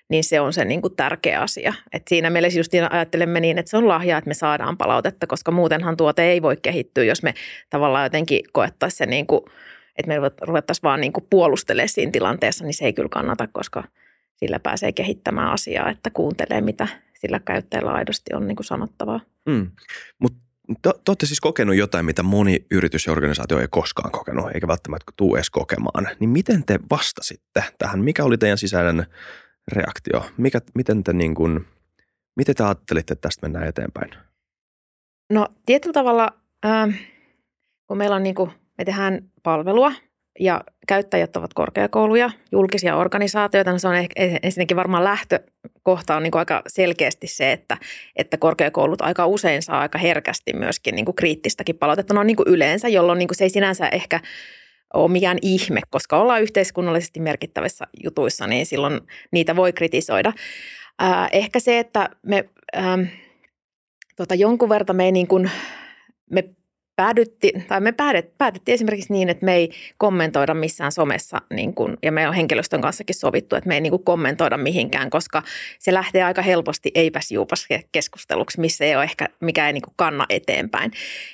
[0.10, 1.74] niin se on se niin kuin tärkeä asia.
[1.94, 5.52] Et siinä mielessä just ajattelemme niin, että se on lahja, että me saadaan palautetta, koska
[5.52, 7.34] muutenhan tuote ei voi kehittyä, jos me
[7.70, 9.42] tavallaan jotenkin koettaisiin se niin kuin,
[9.98, 13.84] että me ruvettaisiin vaan niin kuin puolustelemaan siinä tilanteessa, niin se ei kyllä kannata, koska
[14.36, 19.20] sillä pääsee kehittämään asiaa, että kuuntelee, mitä sillä käyttäjällä aidosti on niin kuin sanottavaa.
[19.46, 19.72] Mm.
[20.20, 24.52] Mutta te, te olette siis kokenut jotain, mitä moni yritys ja organisaatio ei koskaan kokenut,
[24.54, 26.08] eikä välttämättä tule edes kokemaan.
[26.20, 28.04] Niin miten te vastasitte tähän?
[28.04, 29.06] Mikä oli teidän sisäinen
[29.72, 30.26] reaktio?
[30.38, 31.68] Mikä, miten, te niin kuin,
[32.36, 34.12] miten te ajattelitte, että tästä mennään eteenpäin?
[35.30, 36.34] No tietyllä tavalla,
[36.66, 37.00] äh,
[37.88, 39.92] kun meillä on niin kuin, me tehdään palvelua
[40.40, 43.96] ja käyttäjät ovat korkeakouluja, julkisia organisaatioita, niin se on
[44.44, 47.78] ensinnäkin varmaan lähtökohta on niin kuin aika selkeästi se, että,
[48.16, 52.14] että korkeakoulut aika usein saa aika herkästi myöskin niin kuin kriittistäkin palautetta.
[52.14, 54.20] No niin kuin yleensä, jolloin niin kuin se ei sinänsä ehkä
[54.94, 60.34] ole mikään ihme, koska ollaan yhteiskunnallisesti merkittävissä jutuissa, niin silloin niitä voi kritisoida.
[61.00, 62.98] Ää, ehkä se, että me ää,
[64.16, 65.52] tota, jonkun verran me, ei niin kuin,
[66.32, 66.44] me
[66.98, 67.94] päädytti, tai me
[68.38, 72.82] päätettiin esimerkiksi niin, että me ei kommentoida missään somessa, niin kuin, ja me on henkilöstön
[72.82, 75.44] kanssakin sovittu, että me ei niin kuin kommentoida mihinkään, koska
[75.80, 80.26] se lähtee aika helposti eipäs juupas keskusteluksi, missä ei ole ehkä mikään niin kuin kanna
[80.30, 80.92] eteenpäin.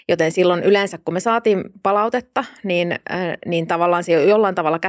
[0.09, 4.79] Joten silloin yleensä, kun me saatiin palautetta, niin, äh, niin tavallaan se jollain tavalla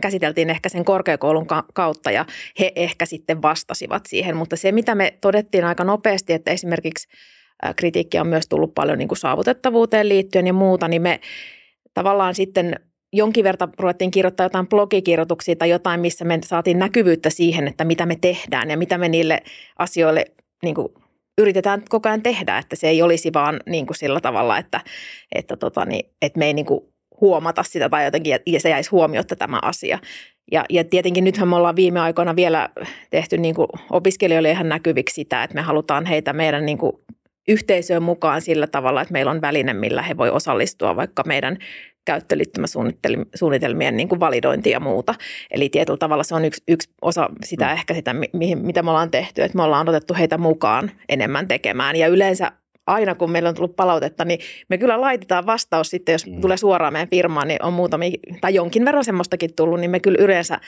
[0.00, 2.24] käsiteltiin, ehkä sen korkeakoulun kautta, ja
[2.60, 4.36] he ehkä sitten vastasivat siihen.
[4.36, 7.08] Mutta se, mitä me todettiin aika nopeasti, että esimerkiksi–
[7.76, 11.20] kritiikkiä on myös tullut paljon niin kuin saavutettavuuteen liittyen ja muuta, niin me
[11.94, 12.76] tavallaan sitten
[13.12, 18.06] jonkin verran ruvettiin kirjoittaa jotain blogikirjoituksia tai jotain, missä me saatiin näkyvyyttä siihen, että mitä
[18.06, 19.42] me tehdään ja mitä me niille
[19.78, 20.24] asioille
[20.62, 20.88] niin kuin
[21.38, 24.80] yritetään koko ajan tehdä, että se ei olisi vaan niin kuin sillä tavalla, että,
[25.34, 26.80] että, tota, niin, että me ei niin kuin
[27.20, 29.98] huomata sitä tai jotenkin, ja se jäisi huomiota tämä asia.
[30.52, 32.68] Ja, ja tietenkin nythän me ollaan viime aikoina vielä
[33.10, 36.92] tehty niin kuin opiskelijoille ihan näkyviksi sitä, että me halutaan heitä meidän niin kuin
[37.48, 41.58] yhteisöön mukaan sillä tavalla, että meillä on väline, millä he voi osallistua vaikka meidän
[42.04, 45.14] käyttöliittymäsuunnitelmien niin kuin validointi ja muuta.
[45.50, 47.72] Eli tietyllä tavalla se on yksi, yksi osa sitä mm.
[47.72, 51.96] ehkä sitä, mihin, mitä me ollaan tehty, että me ollaan otettu heitä mukaan enemmän tekemään.
[51.96, 52.52] Ja yleensä
[52.86, 56.40] aina kun meillä on tullut palautetta, niin me kyllä laitetaan vastaus sitten, jos mm.
[56.40, 60.18] tulee suoraan meidän firmaan, niin on muutamia, tai jonkin verran semmoistakin tullut, niin me kyllä
[60.20, 60.60] yleensä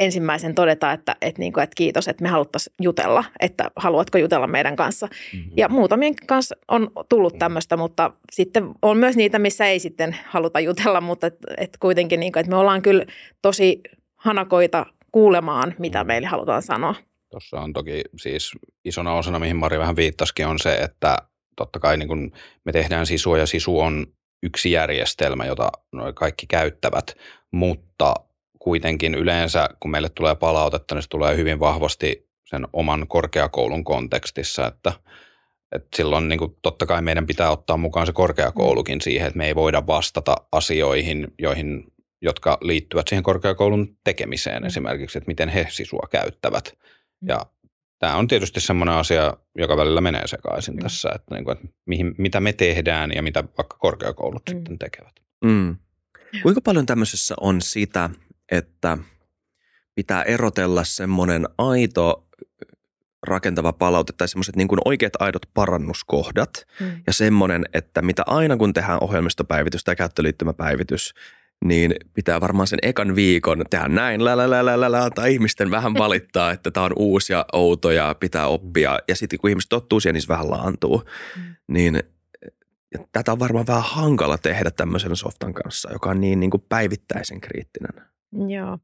[0.00, 4.46] ensimmäisen todeta, että, että, niin kuin, että kiitos, että me haluttaisiin jutella, että haluatko jutella
[4.46, 5.06] meidän kanssa.
[5.06, 5.52] Mm-hmm.
[5.56, 7.38] Ja muutamien kanssa on tullut mm-hmm.
[7.38, 12.20] tämmöistä, mutta sitten on myös niitä, missä ei sitten haluta jutella, mutta et, et kuitenkin,
[12.20, 13.04] niin kuin, että me ollaan kyllä
[13.42, 13.80] tosi
[14.16, 16.06] hanakoita kuulemaan, mitä mm-hmm.
[16.06, 16.94] meille halutaan sanoa.
[17.30, 18.52] Tuossa on toki siis
[18.84, 21.16] isona osana, mihin Mari vähän viittasikin, on se, että
[21.56, 22.32] totta kai niin kun
[22.64, 24.06] me tehdään sisua ja sisu on
[24.42, 25.70] yksi järjestelmä, jota
[26.14, 27.14] kaikki käyttävät,
[27.50, 28.14] mutta
[28.68, 34.66] kuitenkin yleensä, kun meille tulee palautetta, niin se tulee hyvin vahvasti sen oman korkeakoulun kontekstissa,
[34.66, 34.92] että,
[35.72, 39.46] että silloin niin kuin, totta kai meidän pitää ottaa mukaan se korkeakoulukin siihen, että me
[39.46, 41.84] ei voida vastata asioihin, joihin,
[42.22, 46.78] jotka liittyvät siihen korkeakoulun tekemiseen esimerkiksi, että miten he sisua käyttävät.
[47.22, 47.46] Ja
[47.98, 50.82] tämä on tietysti semmoinen asia, joka välillä menee sekaisin mm.
[50.82, 54.52] tässä, että, niin kuin, että mihin, mitä me tehdään ja mitä vaikka korkeakoulut mm.
[54.56, 55.14] sitten tekevät.
[55.44, 55.76] Mm.
[56.42, 58.10] Kuinka paljon tämmöisessä on sitä,
[58.52, 58.98] että
[59.94, 62.28] pitää erotella semmoinen aito
[63.26, 66.86] rakentava palaute tai semmoiset niin kuin oikeat aidot parannuskohdat mm.
[67.06, 71.14] ja semmoinen, että mitä aina kun tehdään ohjelmistopäivitys tai käyttöliittymäpäivitys,
[71.64, 75.70] niin pitää varmaan sen ekan viikon tehdä näin, lä, lä, lä, lä, lä, tai ihmisten
[75.70, 78.98] vähän valittaa, että tämä on uusi ja outo ja pitää oppia.
[79.08, 81.02] Ja sitten kun ihmiset tottuu siihen, niin se vähän laantuu.
[81.36, 81.42] Mm.
[81.68, 82.02] Niin
[82.94, 86.64] ja tätä on varmaan vähän hankala tehdä tämmöisen softan kanssa, joka on niin, niin kuin
[86.68, 88.04] päivittäisen kriittinen.
[88.32, 88.78] Joo.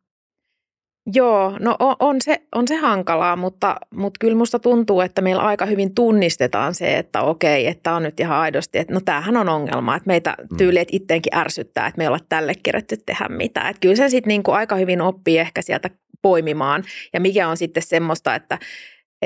[1.14, 5.42] Joo, no on, on, se, on se hankalaa, mutta, mutta kyllä musta tuntuu, että meillä
[5.42, 9.48] aika hyvin tunnistetaan se, että okei, että on nyt ihan aidosti, että no tämähän on
[9.48, 10.56] ongelma, että meitä mm.
[10.56, 13.70] tyyli, että itteenkin ärsyttää, että me ei olla tälle kerätty tehdä mitään.
[13.70, 15.90] Että kyllä se sitten niin aika hyvin oppii ehkä sieltä
[16.22, 18.58] poimimaan ja mikä on sitten semmoista, että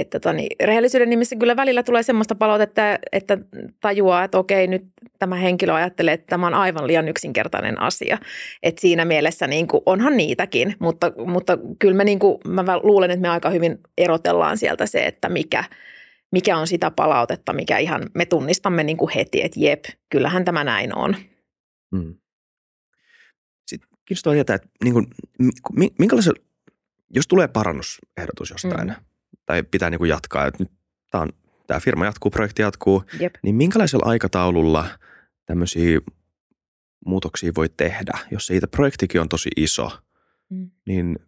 [0.01, 2.83] että toni, rehellisyyden nimissä kyllä välillä tulee semmoista palautetta,
[3.13, 3.39] että
[3.81, 4.85] tajuaa, että okei, nyt
[5.19, 8.19] tämä henkilö ajattelee, että tämä on aivan liian yksinkertainen asia.
[8.63, 13.11] Että siinä mielessä niin kuin, onhan niitäkin, mutta, mutta kyllä me niin kuin, mä luulen,
[13.11, 15.65] että me aika hyvin erotellaan sieltä se, että mikä,
[16.33, 20.65] mikä on sitä palautetta, mikä ihan me tunnistamme niin kuin heti, että jep, kyllähän tämä
[20.65, 21.17] näin on.
[21.97, 22.15] Hmm.
[23.67, 25.07] Sitten kiinnostaa tietää, että niin kuin,
[25.99, 26.35] minkälaisen,
[27.15, 29.08] jos tulee parannusehdotus jostain, hmm
[29.49, 30.73] tai pitää niin kuin jatkaa, että nyt
[31.11, 31.29] tämä, on,
[31.67, 33.35] tämä firma jatkuu, projekti jatkuu, Jep.
[33.43, 34.87] niin minkälaisella aikataululla
[35.47, 36.01] tämmöisiä
[37.07, 39.91] muutoksia voi tehdä, jos siitä projektikin on tosi iso,
[40.51, 40.71] mm.
[40.87, 41.19] niin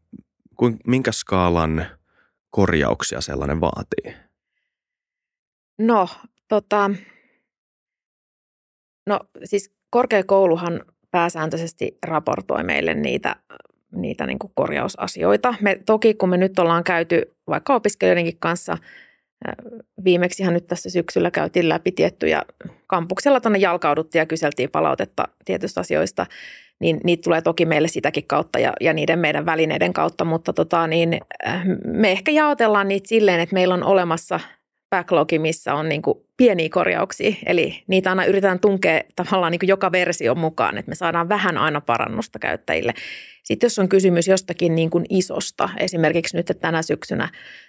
[0.56, 1.87] kuin, minkä skaalan
[2.50, 4.16] korjauksia sellainen vaatii?
[5.78, 6.09] No,
[6.48, 6.90] tota,
[9.06, 13.37] no siis korkeakouluhan pääsääntöisesti raportoi meille niitä
[13.92, 15.55] niitä niin kuin korjausasioita.
[15.61, 18.79] Me toki, kun me nyt ollaan käyty vaikka opiskelijoidenkin kanssa,
[20.05, 22.42] viimeksihan nyt tässä syksyllä käytiin läpi tiettyjä
[22.87, 26.26] kampuksella tuonne jalkauduttiin ja kyseltiin palautetta tietystä asioista,
[26.80, 30.86] niin niitä tulee toki meille sitäkin kautta ja, ja niiden meidän välineiden kautta, mutta tota,
[30.86, 31.20] niin,
[31.84, 34.41] me ehkä jaotellaan niitä silleen, että meillä on olemassa–
[34.91, 37.34] backlogi, missä on niin kuin pieniä korjauksia.
[37.47, 41.59] Eli niitä aina yritetään tunkea tavallaan niin kuin joka versio mukaan, että me saadaan vähän
[41.59, 42.93] aina parannusta käyttäjille.
[43.43, 47.28] Sitten jos on kysymys jostakin niin kuin isosta, esimerkiksi nyt että tänä syksynä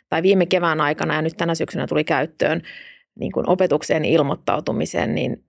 [0.10, 2.62] tai viime kevään aikana ja nyt tänä syksynä tuli käyttöön
[3.20, 5.44] niin kuin opetukseen ilmoittautumiseen niin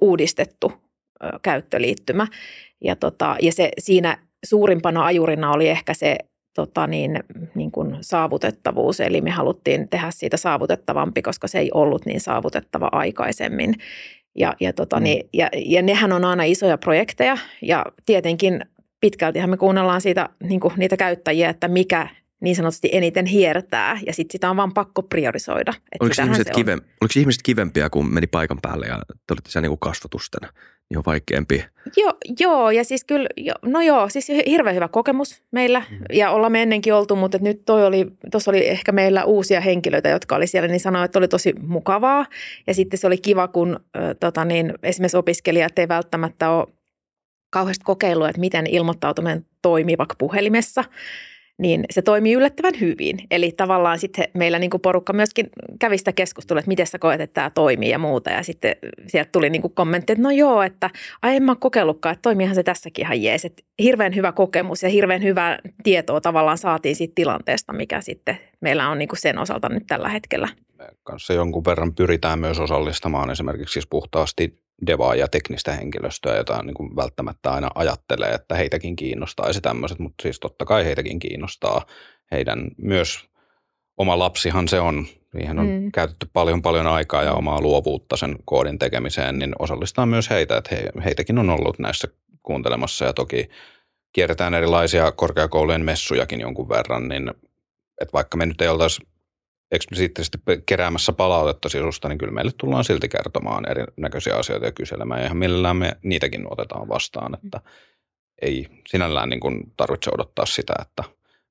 [0.00, 0.72] uudistettu
[1.42, 2.26] käyttöliittymä.
[2.84, 6.16] Ja, tota, ja se siinä suurimpana ajurina oli ehkä se
[6.54, 7.24] tota niin,
[7.54, 12.88] niin kuin saavutettavuus, eli me haluttiin tehdä siitä saavutettavampi, koska se ei ollut niin saavutettava
[12.92, 13.74] aikaisemmin.
[14.38, 15.04] Ja, ja, tota, mm.
[15.04, 18.60] niin, ja, ja nehän on aina isoja projekteja ja tietenkin
[19.00, 22.08] pitkältihän me kuunnellaan siitä, niin kuin niitä käyttäjiä, että mikä
[22.40, 25.70] niin sanotusti eniten hiertää ja sitten sitä on vaan pakko priorisoida.
[25.70, 29.68] Että oliko, ihmiset kive, oliko ihmiset kivempiä, kun meni paikan päälle ja te olitte siellä
[29.68, 30.48] niin kasvatustena?
[30.96, 31.64] On vaikeampi.
[31.96, 33.28] Joo, joo, ja siis kyllä,
[33.62, 35.98] no joo, siis hirveän hyvä kokemus meillä mm.
[36.12, 40.08] ja ollaan me ennenkin oltu, mutta nyt toi oli, tuossa oli ehkä meillä uusia henkilöitä,
[40.08, 42.26] jotka oli siellä, niin sanoin, että oli tosi mukavaa
[42.66, 46.66] ja sitten se oli kiva, kun äh, tota niin, esimerkiksi opiskelijat ei välttämättä ole
[47.50, 50.84] kauheasti kokeillut, että miten ilmoittautuminen toimii vaikka puhelimessa–
[51.58, 53.18] niin se toimii yllättävän hyvin.
[53.30, 55.48] Eli tavallaan sitten meillä niin kuin porukka myöskin
[55.78, 58.30] kävi sitä keskustelua, että miten sä koet, että tämä toimii ja muuta.
[58.30, 58.76] Ja sitten
[59.06, 60.90] sieltä tuli niin kuin kommentti, että no joo, että
[61.22, 63.44] ai en mä kokeillutkaan, että toimiihan se tässäkin ihan jees.
[63.44, 68.88] Että hirveän hyvä kokemus ja hirveän hyvää tietoa tavallaan saatiin siitä tilanteesta, mikä sitten meillä
[68.88, 70.48] on niin kuin sen osalta nyt tällä hetkellä.
[71.02, 76.74] Kanssa jonkun verran pyritään myös osallistamaan esimerkiksi siis puhtaasti devaa ja teknistä henkilöstöä, jota niin
[76.74, 81.86] kuin välttämättä aina ajattelee, että heitäkin kiinnostaisi tämmöiset, mutta siis totta kai heitäkin kiinnostaa.
[82.30, 83.28] Heidän myös
[83.96, 85.06] oma lapsihan se on,
[85.36, 85.92] siihen on mm.
[85.92, 90.74] käytetty paljon paljon aikaa ja omaa luovuutta sen koodin tekemiseen, niin osallistaa myös heitä, että
[90.74, 92.08] he, heitäkin on ollut näissä
[92.42, 93.04] kuuntelemassa.
[93.04, 93.48] Ja toki
[94.12, 97.30] kierretään erilaisia korkeakoulujen messujakin jonkun verran, niin
[98.00, 99.02] että vaikka me nyt ei oltaisi
[99.72, 105.20] eksplisiittisesti keräämässä palautetta sisusta, niin kyllä meille tullaan silti kertomaan erinäköisiä asioita ja kyselemään.
[105.20, 107.60] Ja ihan mielellään me niitäkin otetaan vastaan, että
[108.42, 111.04] ei sinällään niin kuin tarvitse odottaa sitä, että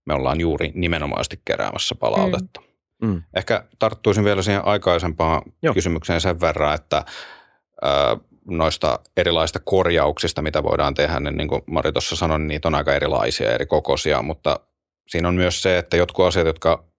[0.06, 2.60] me ollaan juuri nimenomaisesti keräämässä palautetta.
[3.02, 3.08] Mm.
[3.08, 3.24] Mm.
[3.36, 5.74] Ehkä tarttuisin vielä siihen aikaisempaan Joo.
[5.74, 7.06] kysymykseen sen verran, että
[7.84, 7.88] ö,
[8.46, 12.76] noista erilaisista korjauksista, mitä voidaan tehdä, niin, niin kuin Mari tuossa sanoi, niin niitä on
[12.76, 14.60] aika erilaisia, eri kokoisia, mutta
[15.08, 16.91] siinä on myös se, että jotkut asiat, jotka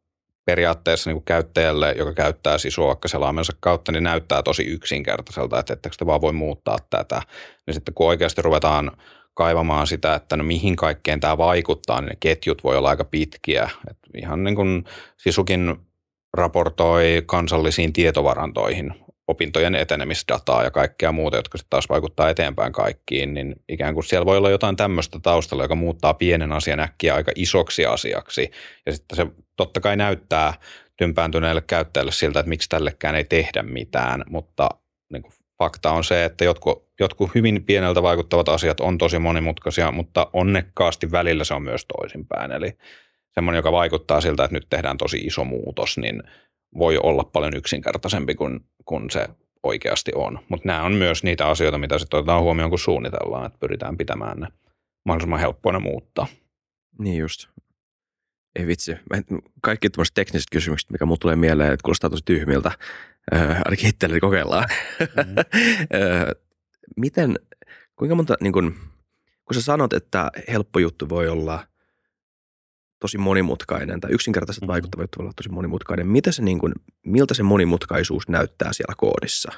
[0.45, 5.73] periaatteessa niin kuin käyttäjälle, joka käyttää sisua vaikka selaamensa kautta, niin näyttää tosi yksinkertaiselta, että
[5.73, 7.23] ettekö te vaan voi muuttaa tätä.
[7.67, 8.93] Niin sitten kun oikeasti ruvetaan
[9.35, 13.71] kaivamaan sitä, että no mihin kaikkeen tämä vaikuttaa, niin ne ketjut voi olla aika pitkiä.
[13.91, 14.85] Et ihan niin kuin
[15.17, 15.77] Sisukin
[16.35, 18.95] raportoi kansallisiin tietovarantoihin
[19.33, 24.27] opintojen etenemisdataa ja kaikkea muuta, jotka sitten taas vaikuttaa eteenpäin kaikkiin, niin ikään kuin siellä
[24.27, 28.51] voi olla jotain tämmöistä taustalla, joka muuttaa pienen asian äkkiä aika isoksi asiaksi.
[28.87, 29.27] Ja sitten se
[29.57, 30.55] totta kai näyttää
[30.97, 34.69] tympääntyneelle käyttäjälle siltä, että miksi tällekään ei tehdä mitään, mutta
[35.13, 39.93] niin kuin fakta on se, että jotkut, jotkut hyvin pieneltä vaikuttavat asiat on tosi monimutkaisia,
[39.93, 42.53] mutta onnekkaasti välillä se on myös toisinpäin.
[42.53, 42.73] Eli
[43.35, 46.23] semmoinen, joka vaikuttaa siltä, että nyt tehdään tosi iso muutos, niin
[46.79, 49.29] voi olla paljon yksinkertaisempi kuin, kuin se
[49.63, 50.39] oikeasti on.
[50.49, 54.41] Mutta nämä on myös niitä asioita, mitä sitten otetaan huomioon, kun suunnitellaan, että pyritään pitämään
[54.41, 54.47] ne
[55.05, 56.27] mahdollisimman helppoina muuttaa.
[56.99, 57.49] Niin just.
[58.57, 58.97] Ei vitsi.
[59.63, 62.71] Kaikki tämmöiset tekniset kysymykset, mikä mulle tulee mieleen, että kuulostaa tosi tyhmiltä.
[63.35, 64.69] Äh, ainakin itselleni kokeillaan.
[65.01, 65.35] Mm-hmm.
[67.03, 67.39] Miten,
[67.97, 68.75] kuinka monta, niin kun,
[69.45, 71.67] kun sä sanot, että helppo juttu voi olla
[73.03, 74.73] tosi monimutkainen tai yksinkertaiset mm-hmm.
[74.73, 76.07] vaikuttava juttu voi olla tosi monimutkainen.
[76.07, 76.73] Mitä se, niin kun,
[77.07, 79.53] miltä se monimutkaisuus näyttää siellä koodissa?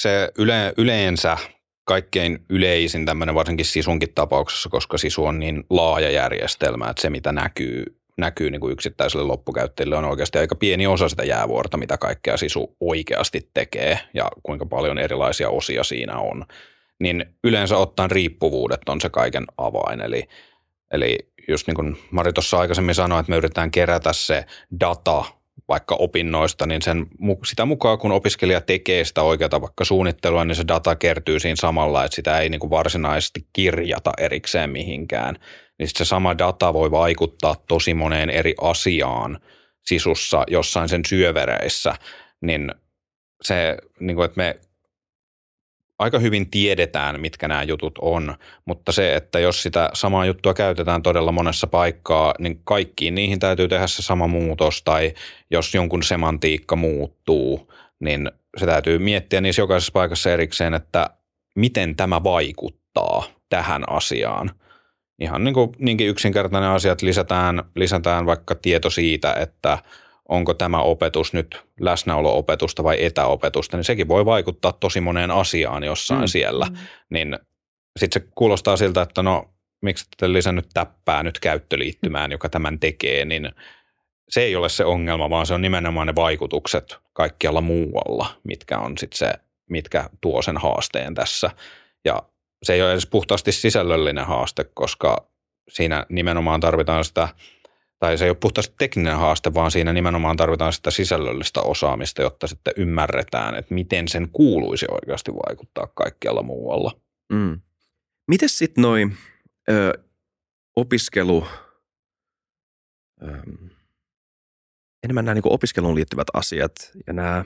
[0.00, 1.36] Se yle, yleensä
[1.84, 7.32] kaikkein yleisin tämmöinen varsinkin sisunkin tapauksessa, koska sisu on niin laaja järjestelmä, että se mitä
[7.32, 7.84] näkyy,
[8.18, 12.76] näkyy niin kuin yksittäiselle loppukäyttäjille on oikeasti aika pieni osa sitä jäävuorta, mitä kaikkea sisu
[12.80, 16.44] oikeasti tekee ja kuinka paljon erilaisia osia siinä on.
[17.00, 20.28] Niin yleensä ottaen riippuvuudet on se kaiken avain, eli,
[20.92, 24.44] eli just niin kuin Mari tuossa aikaisemmin sanoi, että me yritetään kerätä se
[24.80, 25.24] data
[25.68, 27.06] vaikka opinnoista, niin sen,
[27.44, 32.04] sitä mukaan kun opiskelija tekee sitä oikeata vaikka suunnittelua, niin se data kertyy siinä samalla,
[32.04, 35.38] että sitä ei niin kuin varsinaisesti kirjata erikseen mihinkään.
[35.78, 39.38] Niin se sama data voi vaikuttaa tosi moneen eri asiaan
[39.86, 41.94] sisussa jossain sen syövereissä,
[42.40, 42.70] niin
[43.42, 44.60] se, niin kuin, että me
[46.04, 48.34] aika hyvin tiedetään, mitkä nämä jutut on,
[48.64, 53.68] mutta se, että jos sitä samaa juttua käytetään todella monessa paikkaa, niin kaikkiin niihin täytyy
[53.68, 55.14] tehdä se sama muutos, tai
[55.50, 61.10] jos jonkun semantiikka muuttuu, niin se täytyy miettiä niissä jokaisessa paikassa erikseen, että
[61.54, 64.50] miten tämä vaikuttaa tähän asiaan.
[65.20, 69.78] Ihan niin kuin niinkin yksinkertainen asia, että lisätään, lisätään vaikka tieto siitä, että–
[70.28, 76.20] onko tämä opetus nyt läsnäolo-opetusta vai etäopetusta, niin sekin voi vaikuttaa tosi moneen asiaan jossain
[76.20, 76.26] mm.
[76.26, 76.66] siellä.
[76.66, 76.76] Mm.
[77.10, 77.38] Niin
[77.98, 83.24] sitten se kuulostaa siltä, että no miksi te lisännyt täppää nyt käyttöliittymään, joka tämän tekee,
[83.24, 83.52] niin
[84.28, 88.98] se ei ole se ongelma, vaan se on nimenomaan ne vaikutukset kaikkialla muualla, mitkä on
[88.98, 89.32] sitten se,
[89.70, 91.50] mitkä tuo sen haasteen tässä.
[92.04, 92.22] Ja
[92.62, 95.28] se ei ole edes puhtaasti sisällöllinen haaste, koska
[95.68, 97.28] siinä nimenomaan tarvitaan sitä,
[98.04, 102.46] tai se ei ole puhtaasti tekninen haaste, vaan siinä nimenomaan tarvitaan sitä sisällöllistä osaamista, jotta
[102.46, 107.00] sitten ymmärretään, että miten sen kuuluisi oikeasti vaikuttaa kaikkialla muualla.
[107.32, 107.60] Mm.
[108.28, 109.16] Miten sitten noin
[110.76, 111.46] opiskelu,
[113.22, 113.26] ö,
[115.04, 116.72] enemmän nämä niin opiskeluun liittyvät asiat
[117.06, 117.44] ja nämä,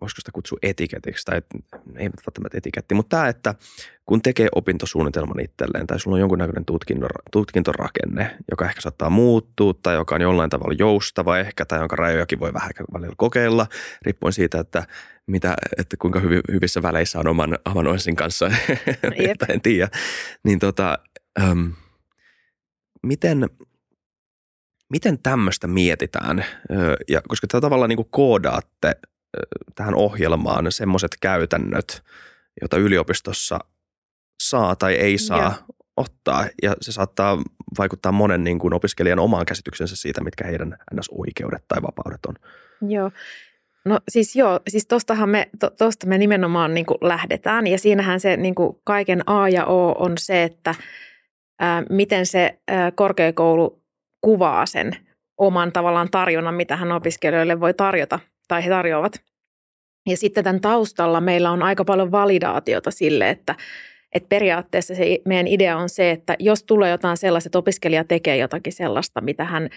[0.00, 1.42] voisiko sitä kutsua etiketiksi, tai
[1.96, 3.54] ei välttämättä etiketti, mutta tämä, että
[4.06, 9.94] kun tekee opintosuunnitelman itselleen, tai sulla on jonkunnäköinen tutkinto, tutkintorakenne, joka ehkä saattaa muuttua, tai
[9.94, 13.66] joka on jollain tavalla joustava ehkä, tai jonka rajojakin voi vähän välillä kokeilla,
[14.02, 14.86] riippuen siitä, että,
[15.26, 18.50] mitä, että kuinka hyvi, hyvissä väleissä on oman amanuenssin kanssa,
[19.30, 19.88] että en tiedä.
[20.44, 20.98] Niin tota,
[21.40, 21.66] ähm,
[23.02, 23.48] miten,
[24.90, 26.44] miten tämmöistä mietitään,
[27.08, 28.96] ja koska te tavallaan niin koodaatte
[29.74, 32.02] tähän ohjelmaan semmoiset käytännöt,
[32.60, 33.58] joita yliopistossa
[34.42, 35.52] saa tai ei saa ja.
[35.96, 37.42] ottaa, ja se saattaa
[37.78, 42.34] vaikuttaa monen niin kuin opiskelijan omaan käsityksensä siitä, mitkä heidän ns-oikeudet tai vapaudet on.
[42.90, 43.10] Joo.
[43.84, 48.20] No siis joo, siis tostahan me, to, tosta me nimenomaan niin kuin lähdetään ja siinähän
[48.20, 50.74] se niin kuin kaiken A ja O on se, että
[51.60, 53.82] ää, miten se ää, korkeakoulu
[54.20, 54.96] kuvaa sen
[55.38, 58.18] oman tavallaan tarjonnan, mitä hän opiskelijoille voi tarjota
[58.48, 59.20] tai he tarjoavat.
[60.08, 63.54] Ja sitten tämän taustalla meillä on aika paljon validaatiota sille, että,
[64.14, 68.36] että periaatteessa se meidän idea on se, että jos tulee jotain sellaista, että opiskelija tekee
[68.36, 69.68] jotakin sellaista, mitä, hän,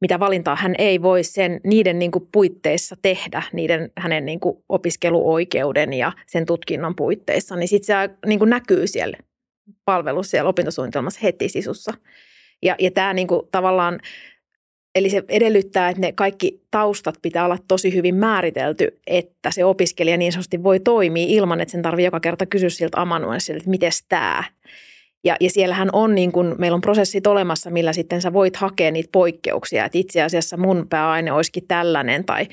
[0.00, 4.56] mitä valintaa hän ei voi sen, niiden niin kuin puitteissa tehdä, niiden hänen niin kuin
[4.68, 9.16] opiskeluoikeuden ja sen tutkinnon puitteissa, niin sitten se niin kuin näkyy siellä
[9.84, 11.94] palvelussa siellä opintosuunnitelmassa heti sisussa.
[12.62, 14.00] Ja, ja tämä niin kuin tavallaan,
[14.94, 20.16] eli se edellyttää, että ne kaikki taustat pitää olla tosi hyvin määritelty, että se opiskelija
[20.16, 23.90] niin sanotusti voi toimia ilman, että sen tarvitsee joka kerta kysyä siltä amanuenssilta, että miten
[24.08, 24.44] tämä.
[25.24, 28.90] Ja, ja siellähän on niin kuin, meillä on prosessit olemassa, millä sitten sä voit hakea
[28.90, 32.46] niitä poikkeuksia, että itse asiassa mun pääaine olisikin tällainen tai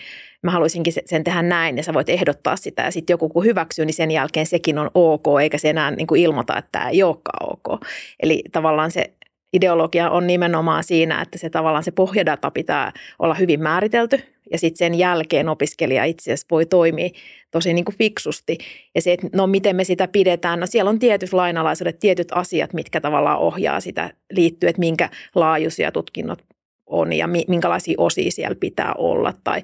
[0.43, 3.85] mä haluaisinkin sen tehdä näin ja sä voit ehdottaa sitä ja sitten joku kun hyväksyy,
[3.85, 7.49] niin sen jälkeen sekin on ok, eikä se enää niin ilmoita, että tämä ei olekaan
[7.53, 7.81] ok.
[8.19, 9.11] Eli tavallaan se
[9.53, 14.19] ideologia on nimenomaan siinä, että se tavallaan se pohjadata pitää olla hyvin määritelty
[14.51, 17.09] ja sitten sen jälkeen opiskelija itse asiassa voi toimia
[17.51, 18.57] tosi niin kuin fiksusti.
[18.95, 22.73] Ja se, että no miten me sitä pidetään, no siellä on tietyt lainalaisuudet, tietyt asiat,
[22.73, 26.39] mitkä tavallaan ohjaa sitä liittyen, että minkä laajuisia tutkinnot
[26.85, 29.63] on ja minkälaisia osia siellä pitää olla tai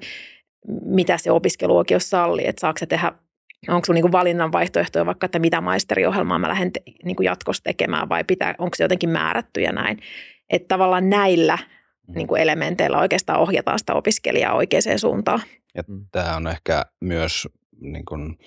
[0.84, 3.12] mitä se opiskeluoikeus sallii, että saako se tehdä
[3.68, 8.08] onko sinulla niinku valinnan vaihtoehtoja vaikka, että mitä maisteriohjelmaa mä lähden te, niinku jatkossa tekemään
[8.08, 9.98] vai pitää, onko se jotenkin määrätty ja näin.
[10.50, 11.58] Että tavallaan näillä
[12.14, 15.40] niinku elementeillä oikeastaan ohjataan sitä opiskelijaa oikeaan suuntaan.
[15.74, 16.06] Ja mm.
[16.12, 17.48] tämä on ehkä myös
[17.80, 18.38] niin kuin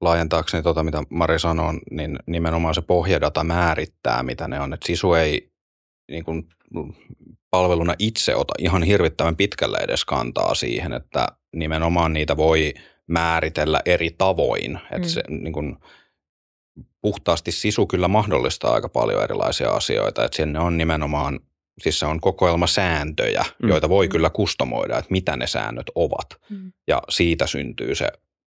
[0.00, 4.72] laajentaakseni tuota, mitä Mari sanoi, niin nimenomaan se pohjadata määrittää, mitä ne on.
[4.72, 5.52] Et sisu ei
[6.10, 6.48] niin kuin
[7.50, 11.26] palveluna itse ota ihan hirvittävän pitkälle edes kantaa siihen, että
[11.56, 12.74] nimenomaan niitä voi
[13.08, 14.76] määritellä eri tavoin.
[14.76, 15.04] Että mm.
[15.04, 15.76] se niin kuin,
[17.00, 20.24] puhtaasti sisu kyllä mahdollistaa aika paljon erilaisia asioita.
[20.24, 21.40] Että sinne on nimenomaan,
[21.82, 23.68] siis se on kokoelma sääntöjä, mm.
[23.68, 26.26] joita voi kyllä kustomoida, että mitä ne säännöt ovat.
[26.50, 26.72] Mm.
[26.88, 28.08] Ja siitä syntyy se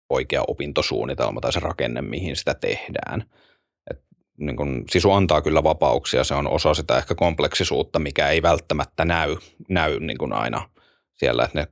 [0.09, 3.23] oikea opintosuunnitelma tai se rakenne, mihin sitä tehdään
[4.39, 9.05] niin kuin, sisu antaa kyllä vapauksia, se on osa sitä ehkä kompleksisuutta, mikä ei välttämättä
[9.05, 9.35] näy,
[9.69, 10.69] näy niin kuin aina
[11.13, 11.67] siellä, että ne,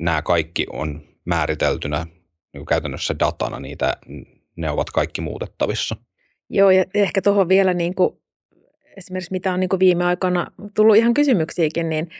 [0.00, 2.06] nämä kaikki on määriteltynä
[2.52, 3.96] niin käytännössä datana, niitä,
[4.56, 5.96] ne ovat kaikki muutettavissa.
[6.50, 8.20] Joo, ja ehkä tuohon vielä niin kuin,
[8.96, 12.08] esimerkiksi mitä on niin kuin viime aikoina tullut ihan kysymyksiäkin, niin–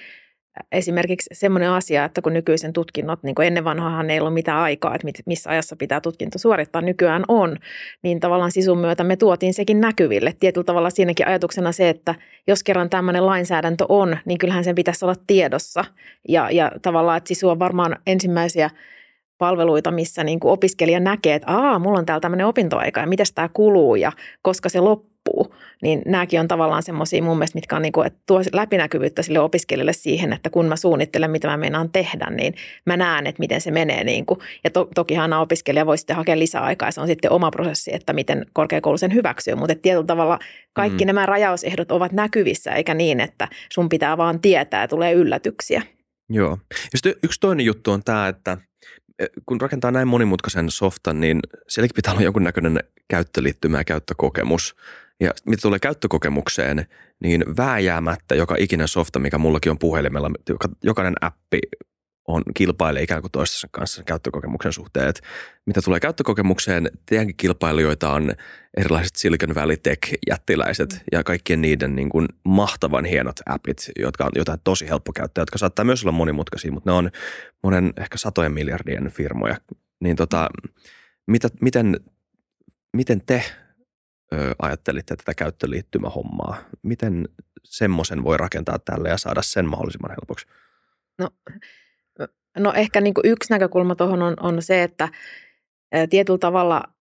[0.72, 4.94] esimerkiksi semmoinen asia, että kun nykyisen tutkinnot, niin kuin ennen vanhahan ei ollut mitään aikaa,
[4.94, 7.56] että missä ajassa pitää tutkinto suorittaa, nykyään on,
[8.02, 10.34] niin tavallaan sisun myötä me tuotiin sekin näkyville.
[10.40, 12.14] Tietyllä tavalla siinäkin ajatuksena se, että
[12.46, 15.84] jos kerran tämmöinen lainsäädäntö on, niin kyllähän sen pitäisi olla tiedossa.
[16.28, 18.70] Ja, ja tavallaan, että sisu on varmaan ensimmäisiä
[19.38, 23.26] palveluita, missä niin kuin opiskelija näkee, että aa, mulla on täällä tämmöinen opintoaika ja miten
[23.34, 25.13] tämä kuluu ja koska se loppuu.
[25.82, 29.40] Niin nämäkin on tavallaan semmoisia mun mielestä, mitkä on niin kuin, että tuo läpinäkyvyyttä sille
[29.40, 32.54] opiskelijalle siihen, että kun mä suunnittelen, mitä mä meinaan tehdä, niin
[32.86, 34.04] mä näen, että miten se menee.
[34.04, 34.40] Niin kuin.
[34.64, 38.12] Ja to, tokihan opiskelija voi sitten hakea lisäaikaa ja se on sitten oma prosessi, että
[38.12, 39.54] miten korkeakoulu sen hyväksyy.
[39.54, 40.38] Mutta tietyllä tavalla
[40.72, 41.06] kaikki mm.
[41.06, 45.82] nämä rajausehdot ovat näkyvissä, eikä niin, että sun pitää vaan tietää ja tulee yllätyksiä.
[46.30, 46.58] Joo.
[46.70, 48.58] Ja sitten yksi toinen juttu on tämä, että–
[49.18, 54.76] Eh, kun rakentaa näin monimutkaisen softan, niin sielläkin pitää olla jonkunnäköinen käyttöliittymä ja käyttökokemus.
[55.20, 56.86] Ja mitä tulee käyttökokemukseen,
[57.22, 60.30] niin vääjäämättä joka ikinen softa, mikä mullakin on puhelimella,
[60.82, 61.58] jokainen appi
[62.28, 65.08] on kilpailee ikään kuin toistensa kanssa käyttökokemuksen suhteen.
[65.08, 65.22] Et
[65.66, 68.32] mitä tulee käyttökokemukseen, teidänkin kilpailijoita on
[68.76, 70.98] erilaiset Silicon Valley Tech-jättiläiset mm.
[71.12, 75.58] ja kaikkien niiden niin kuin mahtavan hienot appit, jotka on jotain tosi helppo käyttää, jotka
[75.58, 77.10] saattaa myös olla monimutkaisia, mutta ne on
[77.62, 79.56] monen ehkä satojen miljardien firmoja.
[80.00, 80.48] Niin tota,
[81.26, 82.00] mitä, miten,
[82.96, 83.44] miten te
[84.62, 86.56] ajattelitte tätä käyttöliittymähommaa?
[86.82, 87.28] Miten
[87.64, 90.46] semmoisen voi rakentaa tälle ja saada sen mahdollisimman helpoksi?
[91.18, 91.28] No
[92.58, 95.08] No ehkä niin kuin yksi näkökulma tuohon on, on se, että
[96.10, 96.93] tietyllä tavalla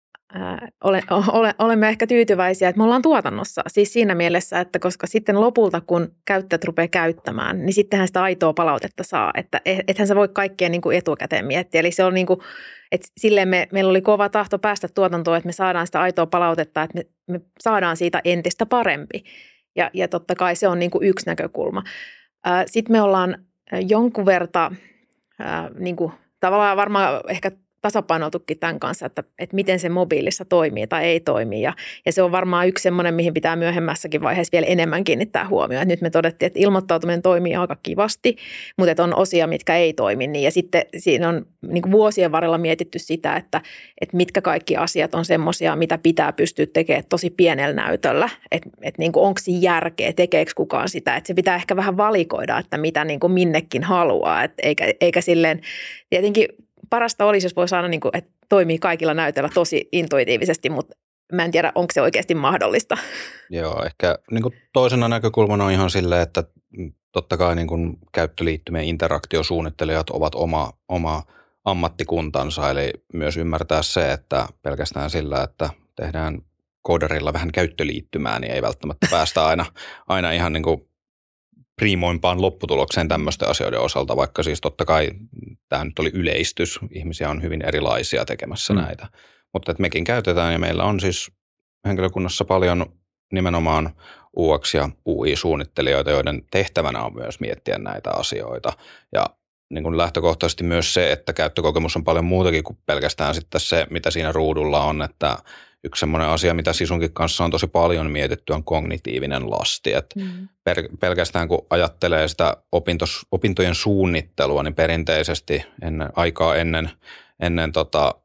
[0.83, 3.61] ole, ole, olemme ehkä tyytyväisiä, että me ollaan tuotannossa.
[3.67, 8.53] Siis siinä mielessä, että koska sitten lopulta, kun käyttäjät rupeaa käyttämään, niin sittenhän sitä aitoa
[8.53, 9.31] palautetta saa.
[9.37, 11.79] Että ethän sä voi kaikkea niin kuin etukäteen miettiä.
[11.79, 12.39] Eli se on niin kuin,
[12.91, 16.83] että silleen me, meillä oli kova tahto päästä tuotantoon, että me saadaan sitä aitoa palautetta,
[16.83, 19.23] että me, me saadaan siitä entistä parempi.
[19.75, 21.83] Ja, ja totta kai se on niin kuin yksi näkökulma.
[22.65, 23.37] Sitten me ollaan
[23.87, 24.77] jonkun verran
[25.39, 27.51] ää, niin kuin, tavallaan varmaan ehkä
[27.83, 31.61] tasapainotukin tämän kanssa, että, että miten se mobiilissa toimii tai ei toimi.
[31.61, 31.73] Ja,
[32.05, 35.87] ja se on varmaan yksi semmoinen, mihin pitää myöhemmässäkin vaiheessa vielä enemmän kiinnittää huomioon.
[35.87, 38.35] nyt me todettiin, että ilmoittautuminen toimii aika kivasti,
[38.77, 40.27] mutta että on osia, mitkä ei toimi.
[40.27, 40.43] Niin.
[40.43, 43.61] Ja sitten siinä on niin vuosien varrella mietitty sitä, että,
[44.01, 48.29] että mitkä kaikki asiat on semmoisia, mitä pitää pystyä tekemään tosi pienellä näytöllä.
[48.51, 51.15] Että, että niin onko siinä järkeä, tekeekö kukaan sitä.
[51.15, 54.43] Että se pitää ehkä vähän valikoida, että mitä niin minnekin haluaa.
[54.43, 55.61] Että eikä, eikä silleen,
[56.09, 56.47] tietenkin
[56.93, 60.95] parasta olisi, jos voi saada, niin kuin, että toimii kaikilla näytöillä tosi intuitiivisesti, mutta
[61.31, 62.97] mä en tiedä, onko se oikeasti mahdollista.
[63.49, 66.43] Joo, ehkä niin kuin toisena näkökulmana on ihan silleen, että
[67.11, 71.23] totta kai niin kuin käyttöliittymien interaktiosuunnittelijat ovat oma, oma
[71.65, 76.41] ammattikuntansa, eli myös ymmärtää se, että pelkästään sillä, että tehdään
[76.81, 79.65] koodarilla vähän käyttöliittymää, niin ei välttämättä päästä aina,
[80.07, 80.89] aina ihan niin kuin
[81.83, 85.11] priimoimpaan lopputulokseen tämmöisten asioiden osalta, vaikka siis totta kai
[85.69, 88.79] tämä nyt oli yleistys, ihmisiä on hyvin erilaisia tekemässä mm.
[88.79, 89.07] näitä.
[89.53, 91.31] Mutta että mekin käytetään ja meillä on siis
[91.87, 92.85] henkilökunnassa paljon
[93.33, 93.95] nimenomaan
[94.39, 98.73] UX- ja UI-suunnittelijoita, joiden tehtävänä on myös miettiä näitä asioita.
[99.13, 99.25] Ja
[99.69, 104.11] niin kuin lähtökohtaisesti myös se, että käyttökokemus on paljon muutakin kuin pelkästään sitten se, mitä
[104.11, 105.37] siinä ruudulla on, että
[105.83, 109.93] yksi semmoinen asia, mitä Sisunkin kanssa on tosi paljon mietitty, on kognitiivinen lasti.
[109.93, 110.47] Et mm.
[110.63, 116.91] per, pelkästään kun ajattelee sitä opintos, opintojen suunnittelua, niin perinteisesti ennen, aikaa ennen,
[117.39, 118.15] ennen tota,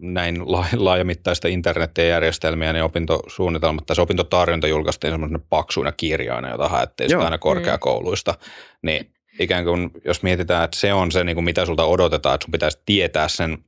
[0.00, 0.42] näin
[0.76, 7.24] laajamittaista internetin järjestelmiä, niin opintosuunnitelmat tai se opintotarjonta julkaistiin semmoisena paksuina kirjoina, jota haettiin sitä
[7.24, 8.32] aina korkeakouluista.
[8.32, 8.38] Mm.
[8.82, 12.44] Niin ikään kuin jos mietitään, että se on se, niin kuin mitä sulta odotetaan, että
[12.44, 13.58] sun pitäisi tietää sen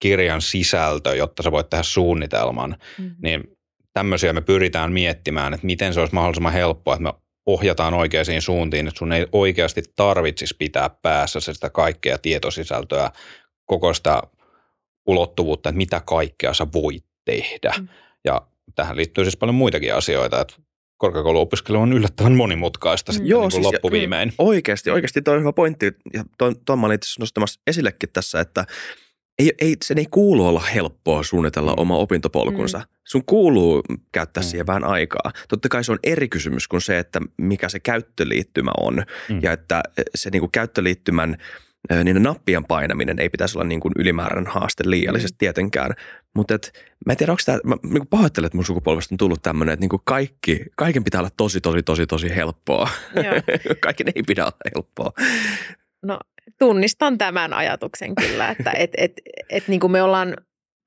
[0.00, 3.16] kirjan sisältö, jotta sä voit tehdä suunnitelman, mm-hmm.
[3.22, 3.44] niin
[3.92, 7.12] tämmöisiä me pyritään miettimään, että miten se olisi mahdollisimman helppoa, että me
[7.46, 13.10] ohjataan oikeisiin suuntiin, että sun ei oikeasti tarvitsisi pitää päässä sitä kaikkea tietosisältöä,
[13.64, 14.22] koko sitä
[15.06, 17.74] ulottuvuutta, että mitä kaikkea sä voit tehdä.
[17.78, 17.88] Mm.
[18.24, 18.42] Ja
[18.74, 20.54] tähän liittyy siis paljon muitakin asioita, että
[20.96, 24.28] korkeakouluopiskelu on yllättävän monimutkaista sitten Joo, niin siis loppuviimein.
[24.28, 25.86] Ja, oikeasti, oikeasti toi on hyvä pointti.
[26.14, 28.64] Ja tuon to, mä olin nostamassa esillekin tässä, että
[29.40, 32.78] ei, ei, sen ei kuulu olla helppoa suunnitella oma opintopolkunsa.
[32.78, 32.84] Mm.
[33.04, 33.82] Sun kuuluu
[34.12, 34.46] käyttää mm.
[34.46, 35.32] siihen vähän aikaa.
[35.48, 39.02] Totta kai se on eri kysymys kuin se, että mikä se käyttöliittymä on.
[39.28, 39.40] Mm.
[39.42, 39.82] Ja että
[40.14, 41.36] se niin kuin käyttöliittymän
[42.04, 45.38] niin nappien painaminen ei pitäisi olla niin kuin ylimääräinen haaste liiallisesti mm.
[45.38, 45.90] tietenkään.
[46.34, 46.58] Mutta
[47.06, 49.82] mä en tiedä, onko tämä, mä niin pahoittelen, että mun sukupolvesta on tullut tämmöinen, että
[49.82, 52.88] niin kuin kaikki, kaiken pitää olla tosi, tosi, tosi, tosi helppoa.
[53.80, 55.12] Kaiken ei pidä olla helppoa.
[56.02, 56.18] No
[56.58, 59.12] tunnistan tämän ajatuksen kyllä, että et, et,
[59.50, 60.36] et, niin kuin me ollaan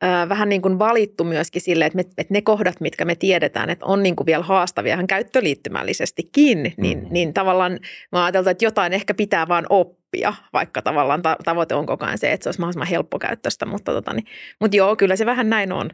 [0.04, 3.70] äh, vähän niin kuin valittu myöskin sille, että, me, että ne kohdat, mitkä me tiedetään,
[3.70, 7.08] että on niin kuin vielä haastavia ihan käyttöliittymällisestikin, niin, mm.
[7.10, 7.80] niin tavallaan
[8.12, 12.18] mä ajateltu, että jotain ehkä pitää vaan oppia, vaikka tavallaan ta- tavoite on koko ajan
[12.18, 14.26] se, että se olisi mahdollisimman helppokäyttöistä, mutta, tota, niin,
[14.60, 15.90] mutta joo, kyllä se vähän näin on.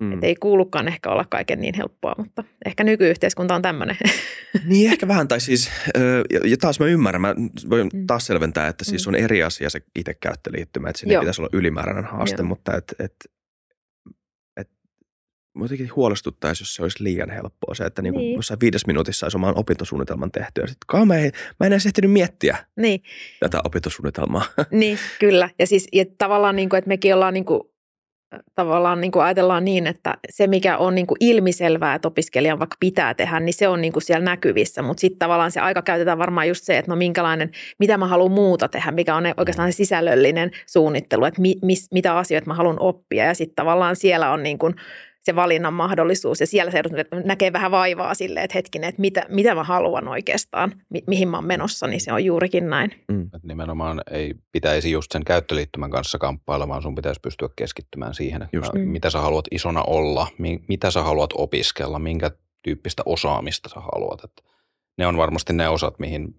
[0.00, 0.12] Mm.
[0.12, 3.96] Että ei kuulukaan ehkä olla kaiken niin helppoa, mutta ehkä nykyyhteiskunta on tämmöinen.
[4.66, 5.70] Niin ehkä vähän, tai siis,
[6.44, 7.34] ja taas mä ymmärrän, mä
[7.70, 8.06] voin mm.
[8.06, 9.10] taas selventää, että siis mm.
[9.10, 12.48] on eri asia se itse käyttöliittymä, että siinä pitäisi olla ylimääräinen haaste, Joo.
[12.48, 13.14] mutta et, et,
[14.56, 14.68] et,
[15.60, 18.14] jotenkin huolestuttaisi, jos se olisi liian helppoa se, että niin.
[18.14, 20.60] Niin jossain viides minuutissa olisi oman opintosuunnitelman tehty.
[20.60, 23.02] Ja sitten mä, en, mä en edes ehtinyt miettiä niin.
[23.40, 24.44] tätä opintosuunnitelmaa.
[24.70, 25.50] Niin, kyllä.
[25.58, 27.60] Ja siis ja tavallaan, niin kuin, että mekin ollaan niin kuin
[28.54, 32.76] tavallaan niin kuin ajatellaan niin, että se mikä on niin kuin ilmiselvää, että opiskelijan vaikka
[32.80, 34.82] pitää tehdä, niin se on niin kuin siellä näkyvissä.
[34.82, 38.32] Mutta sitten tavallaan se aika käytetään varmaan just se, että no minkälainen, mitä mä haluan
[38.32, 42.80] muuta tehdä, mikä on oikeastaan se sisällöllinen suunnittelu, että mi, mis, mitä asioita mä haluan
[42.80, 43.24] oppia.
[43.24, 44.74] Ja sitten tavallaan siellä on niin kuin
[45.22, 46.40] se valinnan mahdollisuus.
[46.40, 46.82] Ja siellä se
[47.24, 51.36] näkee vähän vaivaa silleen, että hetkinen, että mitä, mitä mä haluan oikeastaan, mi- mihin mä
[51.36, 52.90] oon menossa, niin se on juurikin näin.
[53.08, 53.22] Mm.
[53.22, 58.42] Että nimenomaan ei pitäisi just sen käyttöliittymän kanssa kamppailla, vaan sun pitäisi pystyä keskittymään siihen,
[58.42, 58.70] että just.
[58.74, 62.30] mitä sä haluat isona olla, mi- mitä sä haluat opiskella, minkä
[62.62, 64.24] tyyppistä osaamista sä haluat.
[64.24, 64.42] Että
[64.98, 66.34] ne on varmasti ne osat, mihin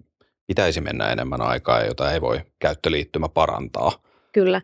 [0.47, 3.91] pitäisi mennä enemmän aikaa ja jota ei voi käyttöliittymä parantaa.
[4.34, 4.61] Kyllä.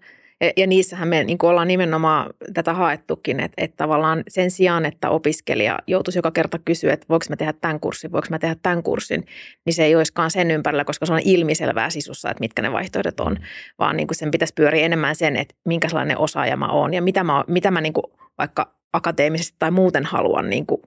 [0.58, 5.80] Ja, niissähän me niin ollaan nimenomaan tätä haettukin, että, että tavallaan sen sijaan, että opiskelija
[5.88, 9.26] joutuisi joka kerta kysyä, että voiko mä tehdä tämän kurssin, voiko mä tehdä tämän kurssin,
[9.66, 13.20] niin se ei olisikaan sen ympärillä, koska se on ilmiselvää sisussa, että mitkä ne vaihtoehdot
[13.20, 13.38] on,
[13.80, 17.24] vaan niin kuin sen pitäisi pyöriä enemmän sen, että minkälainen osaaja mä oon ja mitä
[17.24, 18.06] mä, mitä mä niin kuin
[18.38, 20.82] vaikka akateemisesti tai muuten haluan niin kuin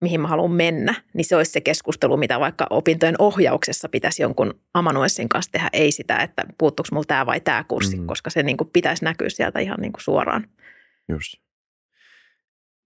[0.00, 4.60] mihin mä haluan mennä, niin se olisi se keskustelu, mitä vaikka opintojen ohjauksessa pitäisi jonkun
[4.74, 8.06] amanuenssin kanssa tehdä, ei sitä, että puuttuuko mulla tämä vai tämä kurssi, mm.
[8.06, 10.48] koska se niin kuin pitäisi näkyä sieltä ihan niin kuin suoraan.
[11.08, 11.34] Just.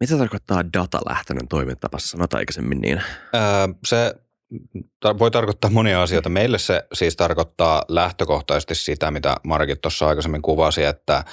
[0.00, 1.98] Mitä tarkoittaa datalähtöinen toimintatapa?
[1.98, 3.02] Sanoit aikaisemmin niin.
[3.34, 3.42] Öö,
[3.84, 4.14] se
[5.18, 6.28] voi tarkoittaa monia asioita.
[6.28, 11.24] Meille se siis tarkoittaa lähtökohtaisesti sitä, mitä Markit tuossa aikaisemmin kuvasi, että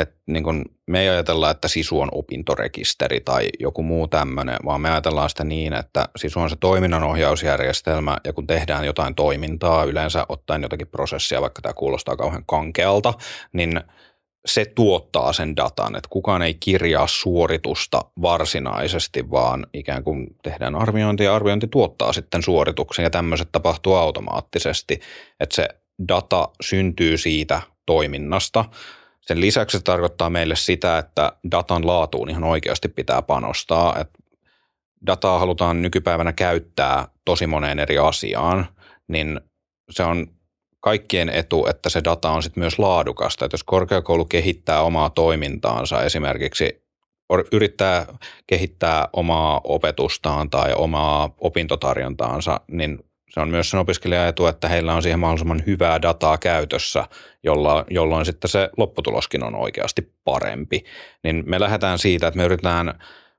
[0.00, 4.80] et niin kun me ei ajatella, että SISU on opintorekisteri tai joku muu tämmöinen, vaan
[4.80, 10.26] me ajatellaan sitä niin, että SISU on se toiminnanohjausjärjestelmä ja kun tehdään jotain toimintaa, yleensä
[10.28, 13.14] ottaen jotakin prosessia, vaikka tämä kuulostaa kauhean kankealta,
[13.52, 13.80] niin
[14.46, 21.24] se tuottaa sen datan, että kukaan ei kirjaa suoritusta varsinaisesti, vaan ikään kuin tehdään arviointi
[21.24, 25.00] ja arviointi tuottaa sitten suorituksen ja tämmöiset tapahtuu automaattisesti,
[25.40, 25.68] että se
[26.08, 28.64] data syntyy siitä toiminnasta–
[29.20, 33.98] sen lisäksi se tarkoittaa meille sitä, että datan laatuun ihan oikeasti pitää panostaa.
[34.00, 34.18] Että
[35.06, 38.66] dataa halutaan nykypäivänä käyttää tosi moneen eri asiaan,
[39.08, 39.40] niin
[39.90, 40.26] se on
[40.80, 43.44] kaikkien etu, että se data on sitten myös laadukasta.
[43.44, 46.82] Että jos korkeakoulu kehittää omaa toimintaansa, esimerkiksi
[47.52, 48.06] yrittää
[48.46, 52.98] kehittää omaa opetustaan tai omaa opintotarjontaansa, niin
[53.30, 57.04] se on myös sen opiskelijan etu, että heillä on siihen mahdollisimman hyvää dataa käytössä,
[57.42, 60.84] jolla, jolloin sitten se lopputuloskin on oikeasti parempi.
[61.24, 62.94] Niin me lähdetään siitä, että me yritetään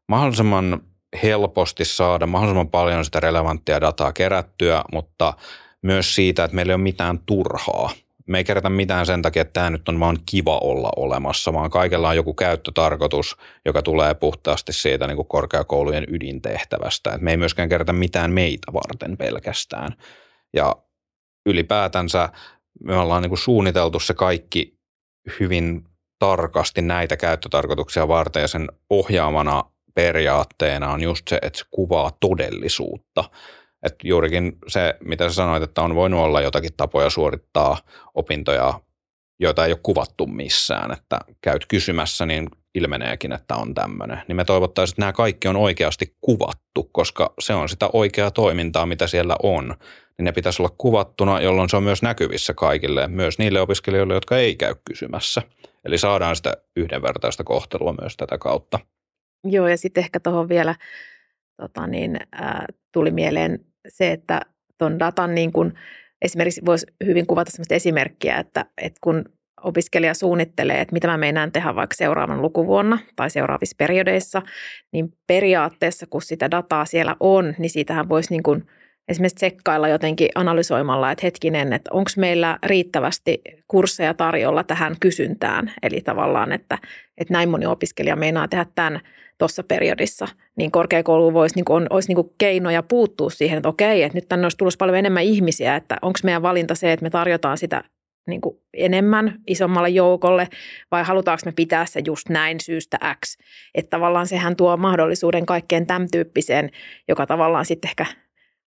[0.07, 0.81] mahdollisimman
[1.23, 5.33] helposti saada mahdollisimman paljon sitä relevanttia dataa kerättyä, mutta
[5.81, 7.89] myös siitä, että meillä ei ole mitään turhaa
[8.27, 11.69] me ei kerätä mitään sen takia, että tämä nyt on vaan kiva olla olemassa, vaan
[11.69, 17.11] kaikella on joku käyttötarkoitus, joka tulee puhtaasti siitä niin kuin korkeakoulujen ydintehtävästä.
[17.11, 19.95] Et me ei myöskään kerätä mitään meitä varten pelkästään.
[20.53, 20.75] Ja
[21.45, 22.29] ylipäätänsä
[22.83, 24.79] me ollaan niin kuin suunniteltu se kaikki
[25.39, 25.83] hyvin
[26.19, 29.63] tarkasti näitä käyttötarkoituksia varten ja sen ohjaamana
[29.95, 33.23] periaatteena on just se, että se kuvaa todellisuutta.
[33.83, 37.77] Että juurikin se, mitä sä sanoit, että on voinut olla jotakin tapoja suorittaa
[38.13, 38.79] opintoja,
[39.39, 44.21] joita ei ole kuvattu missään, että käyt kysymässä, niin ilmeneekin, että on tämmöinen.
[44.27, 48.85] Niin me toivottaisiin, että nämä kaikki on oikeasti kuvattu, koska se on sitä oikeaa toimintaa,
[48.85, 49.75] mitä siellä on.
[50.17, 54.37] Niin ne pitäisi olla kuvattuna, jolloin se on myös näkyvissä kaikille, myös niille opiskelijoille, jotka
[54.37, 55.41] ei käy kysymässä.
[55.85, 58.79] Eli saadaan sitä yhdenvertaista kohtelua myös tätä kautta.
[59.43, 60.75] Joo, ja sitten ehkä tuohon vielä
[61.57, 64.41] tota niin, ää, tuli mieleen se, että
[64.77, 65.73] tuon datan niin kuin,
[66.21, 69.25] esimerkiksi voisi hyvin kuvata sellaista esimerkkiä, että, että kun
[69.63, 74.41] opiskelija suunnittelee, että mitä mä meinaan tehdä vaikka seuraavan lukuvuonna tai seuraavissa periodeissa,
[74.91, 78.65] niin periaatteessa kun sitä dataa siellä on, niin siitähän voisi niin kuin
[79.07, 85.73] esimerkiksi tsekkailla jotenkin analysoimalla, että hetkinen, että onko meillä riittävästi kursseja tarjolla tähän kysyntään.
[85.83, 86.77] Eli tavallaan, että,
[87.17, 88.99] että näin moni opiskelija meinaa tehdä tämän
[89.37, 90.27] tuossa periodissa,
[90.57, 94.17] niin korkeakoulu voisi, niin kuin, on, olisi niin kuin keinoja puuttua siihen, että okei, että
[94.17, 97.57] nyt tänne olisi tulossa paljon enemmän ihmisiä, että onko meidän valinta se, että me tarjotaan
[97.57, 97.83] sitä
[98.27, 100.47] niin kuin enemmän isommalle joukolle
[100.91, 103.37] vai halutaanko me pitää se just näin syystä X.
[103.75, 106.69] Että tavallaan sehän tuo mahdollisuuden kaikkeen tämän tyyppiseen,
[107.07, 108.05] joka tavallaan sitten ehkä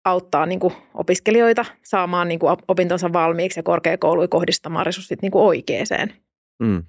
[0.04, 5.44] auttaa niin kuin opiskelijoita saamaan niin kuin opintonsa valmiiksi ja korkeakouluja kohdistamaan resurssit niin kuin
[5.44, 6.14] oikeeseen.
[6.62, 6.82] Mm.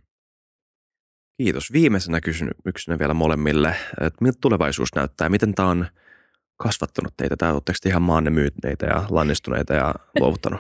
[1.38, 1.74] Kiitos.
[1.74, 5.30] Viimeisenä kysymyksenä vielä molemmille, että miltä tulevaisuus näyttää?
[5.30, 5.88] Miten tämä on
[6.58, 7.38] kasvattanut teitä?
[7.38, 10.60] Tai oletteko te ihan maanne myytneitä ja lannistuneita ja luovuttanut?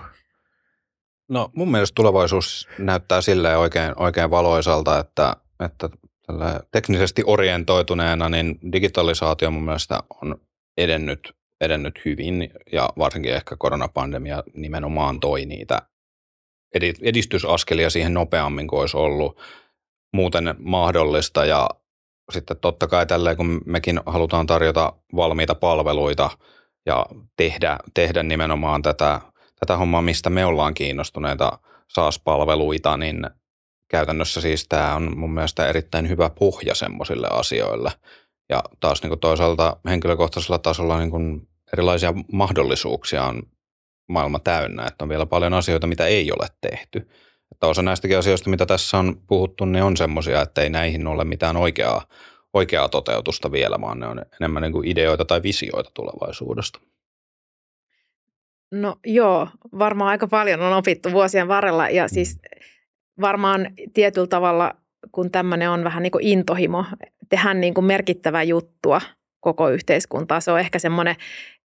[1.30, 5.90] No mun mielestä tulevaisuus näyttää silleen oikein, oikein valoisalta, että, että
[6.72, 10.36] teknisesti orientoituneena niin digitalisaatio mun mielestä on
[10.78, 15.82] edennyt, edennyt hyvin ja varsinkin ehkä koronapandemia nimenomaan toi niitä
[17.02, 19.40] edistysaskelia siihen nopeammin kuin olisi ollut
[20.16, 21.70] muuten mahdollista ja
[22.32, 26.30] sitten totta kai tälleen, kun mekin halutaan tarjota valmiita palveluita
[26.86, 27.06] ja
[27.38, 29.22] tehdä, tehdä nimenomaan tätä,
[29.60, 33.28] tätä hommaa, mistä me ollaan kiinnostuneita SaaS-palveluita, niin
[33.92, 37.92] käytännössä siis tämä on mun mielestä erittäin hyvä pohja semmoisille asioille.
[38.50, 43.44] Ja taas niin kuin toisaalta henkilökohtaisella tasolla niin kuin erilaisia mahdollisuuksia on
[44.10, 47.10] maailma täynnä, että on vielä paljon asioita, mitä ei ole tehty.
[47.52, 51.24] Että osa näistäkin asioista, mitä tässä on puhuttu, niin on semmoisia, että ei näihin ole
[51.24, 52.08] mitään oikeaa,
[52.54, 56.80] oikeaa toteutusta vielä, vaan ne on enemmän niin kuin ideoita tai visioita tulevaisuudesta.
[58.72, 59.48] No joo,
[59.80, 62.40] varmaan aika paljon on opittu vuosien varrella ja siis
[63.22, 64.76] varmaan tietyllä tavalla,
[65.12, 66.86] kun tämmöinen on vähän niin kuin intohimo,
[67.30, 69.02] tehdä niin kuin merkittävää juttua
[69.40, 70.40] koko yhteiskuntaa.
[70.40, 71.16] Se on ehkä semmoinen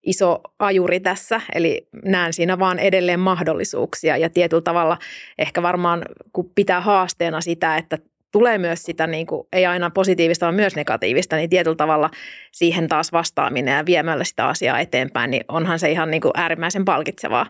[0.03, 4.99] iso ajuri tässä, eli näen siinä vaan edelleen mahdollisuuksia ja tietyllä tavalla
[5.39, 7.99] ehkä varmaan, kun pitää haasteena sitä, että
[8.33, 12.11] tulee myös sitä, niin kuin, ei aina positiivista, vaan myös negatiivista, niin tietyllä tavalla
[12.53, 16.85] siihen taas vastaaminen ja viemällä sitä asiaa eteenpäin, niin onhan se ihan niin kuin äärimmäisen
[16.85, 17.47] palkitsevaa.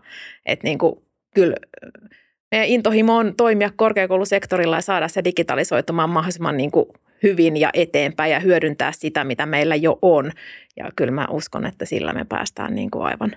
[0.47, 1.03] Että niin kuin,
[1.35, 1.57] kyllä
[2.51, 6.87] meidän intohimo on toimia korkeakoulusektorilla ja saada se digitalisoitumaan mahdollisimman niin kuin
[7.23, 10.33] hyvin ja eteenpäin ja hyödyntää sitä, mitä meillä jo on.
[10.77, 13.37] Ja kyllä mä uskon, että sillä me päästään niin kuin aivan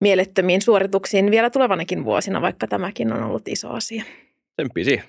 [0.00, 4.04] mielettömiin suorituksiin vielä tulevanakin vuosina, vaikka tämäkin on ollut iso asia.
[4.56, 5.04] Tsemppi siihen.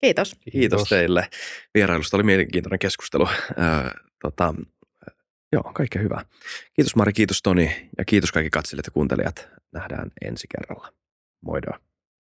[0.00, 0.36] Kiitos.
[0.52, 1.28] Kiitos, teille
[1.74, 2.16] vierailusta.
[2.16, 3.26] Oli mielenkiintoinen keskustelu.
[3.26, 4.54] Äh, tota,
[5.52, 6.24] joo, kaikkea hyvää.
[6.72, 9.48] Kiitos Mari, kiitos Toni ja kiitos kaikki katselijat ja kuuntelijat.
[9.72, 10.92] Nähdään ensi kerralla.
[11.40, 11.70] Moido.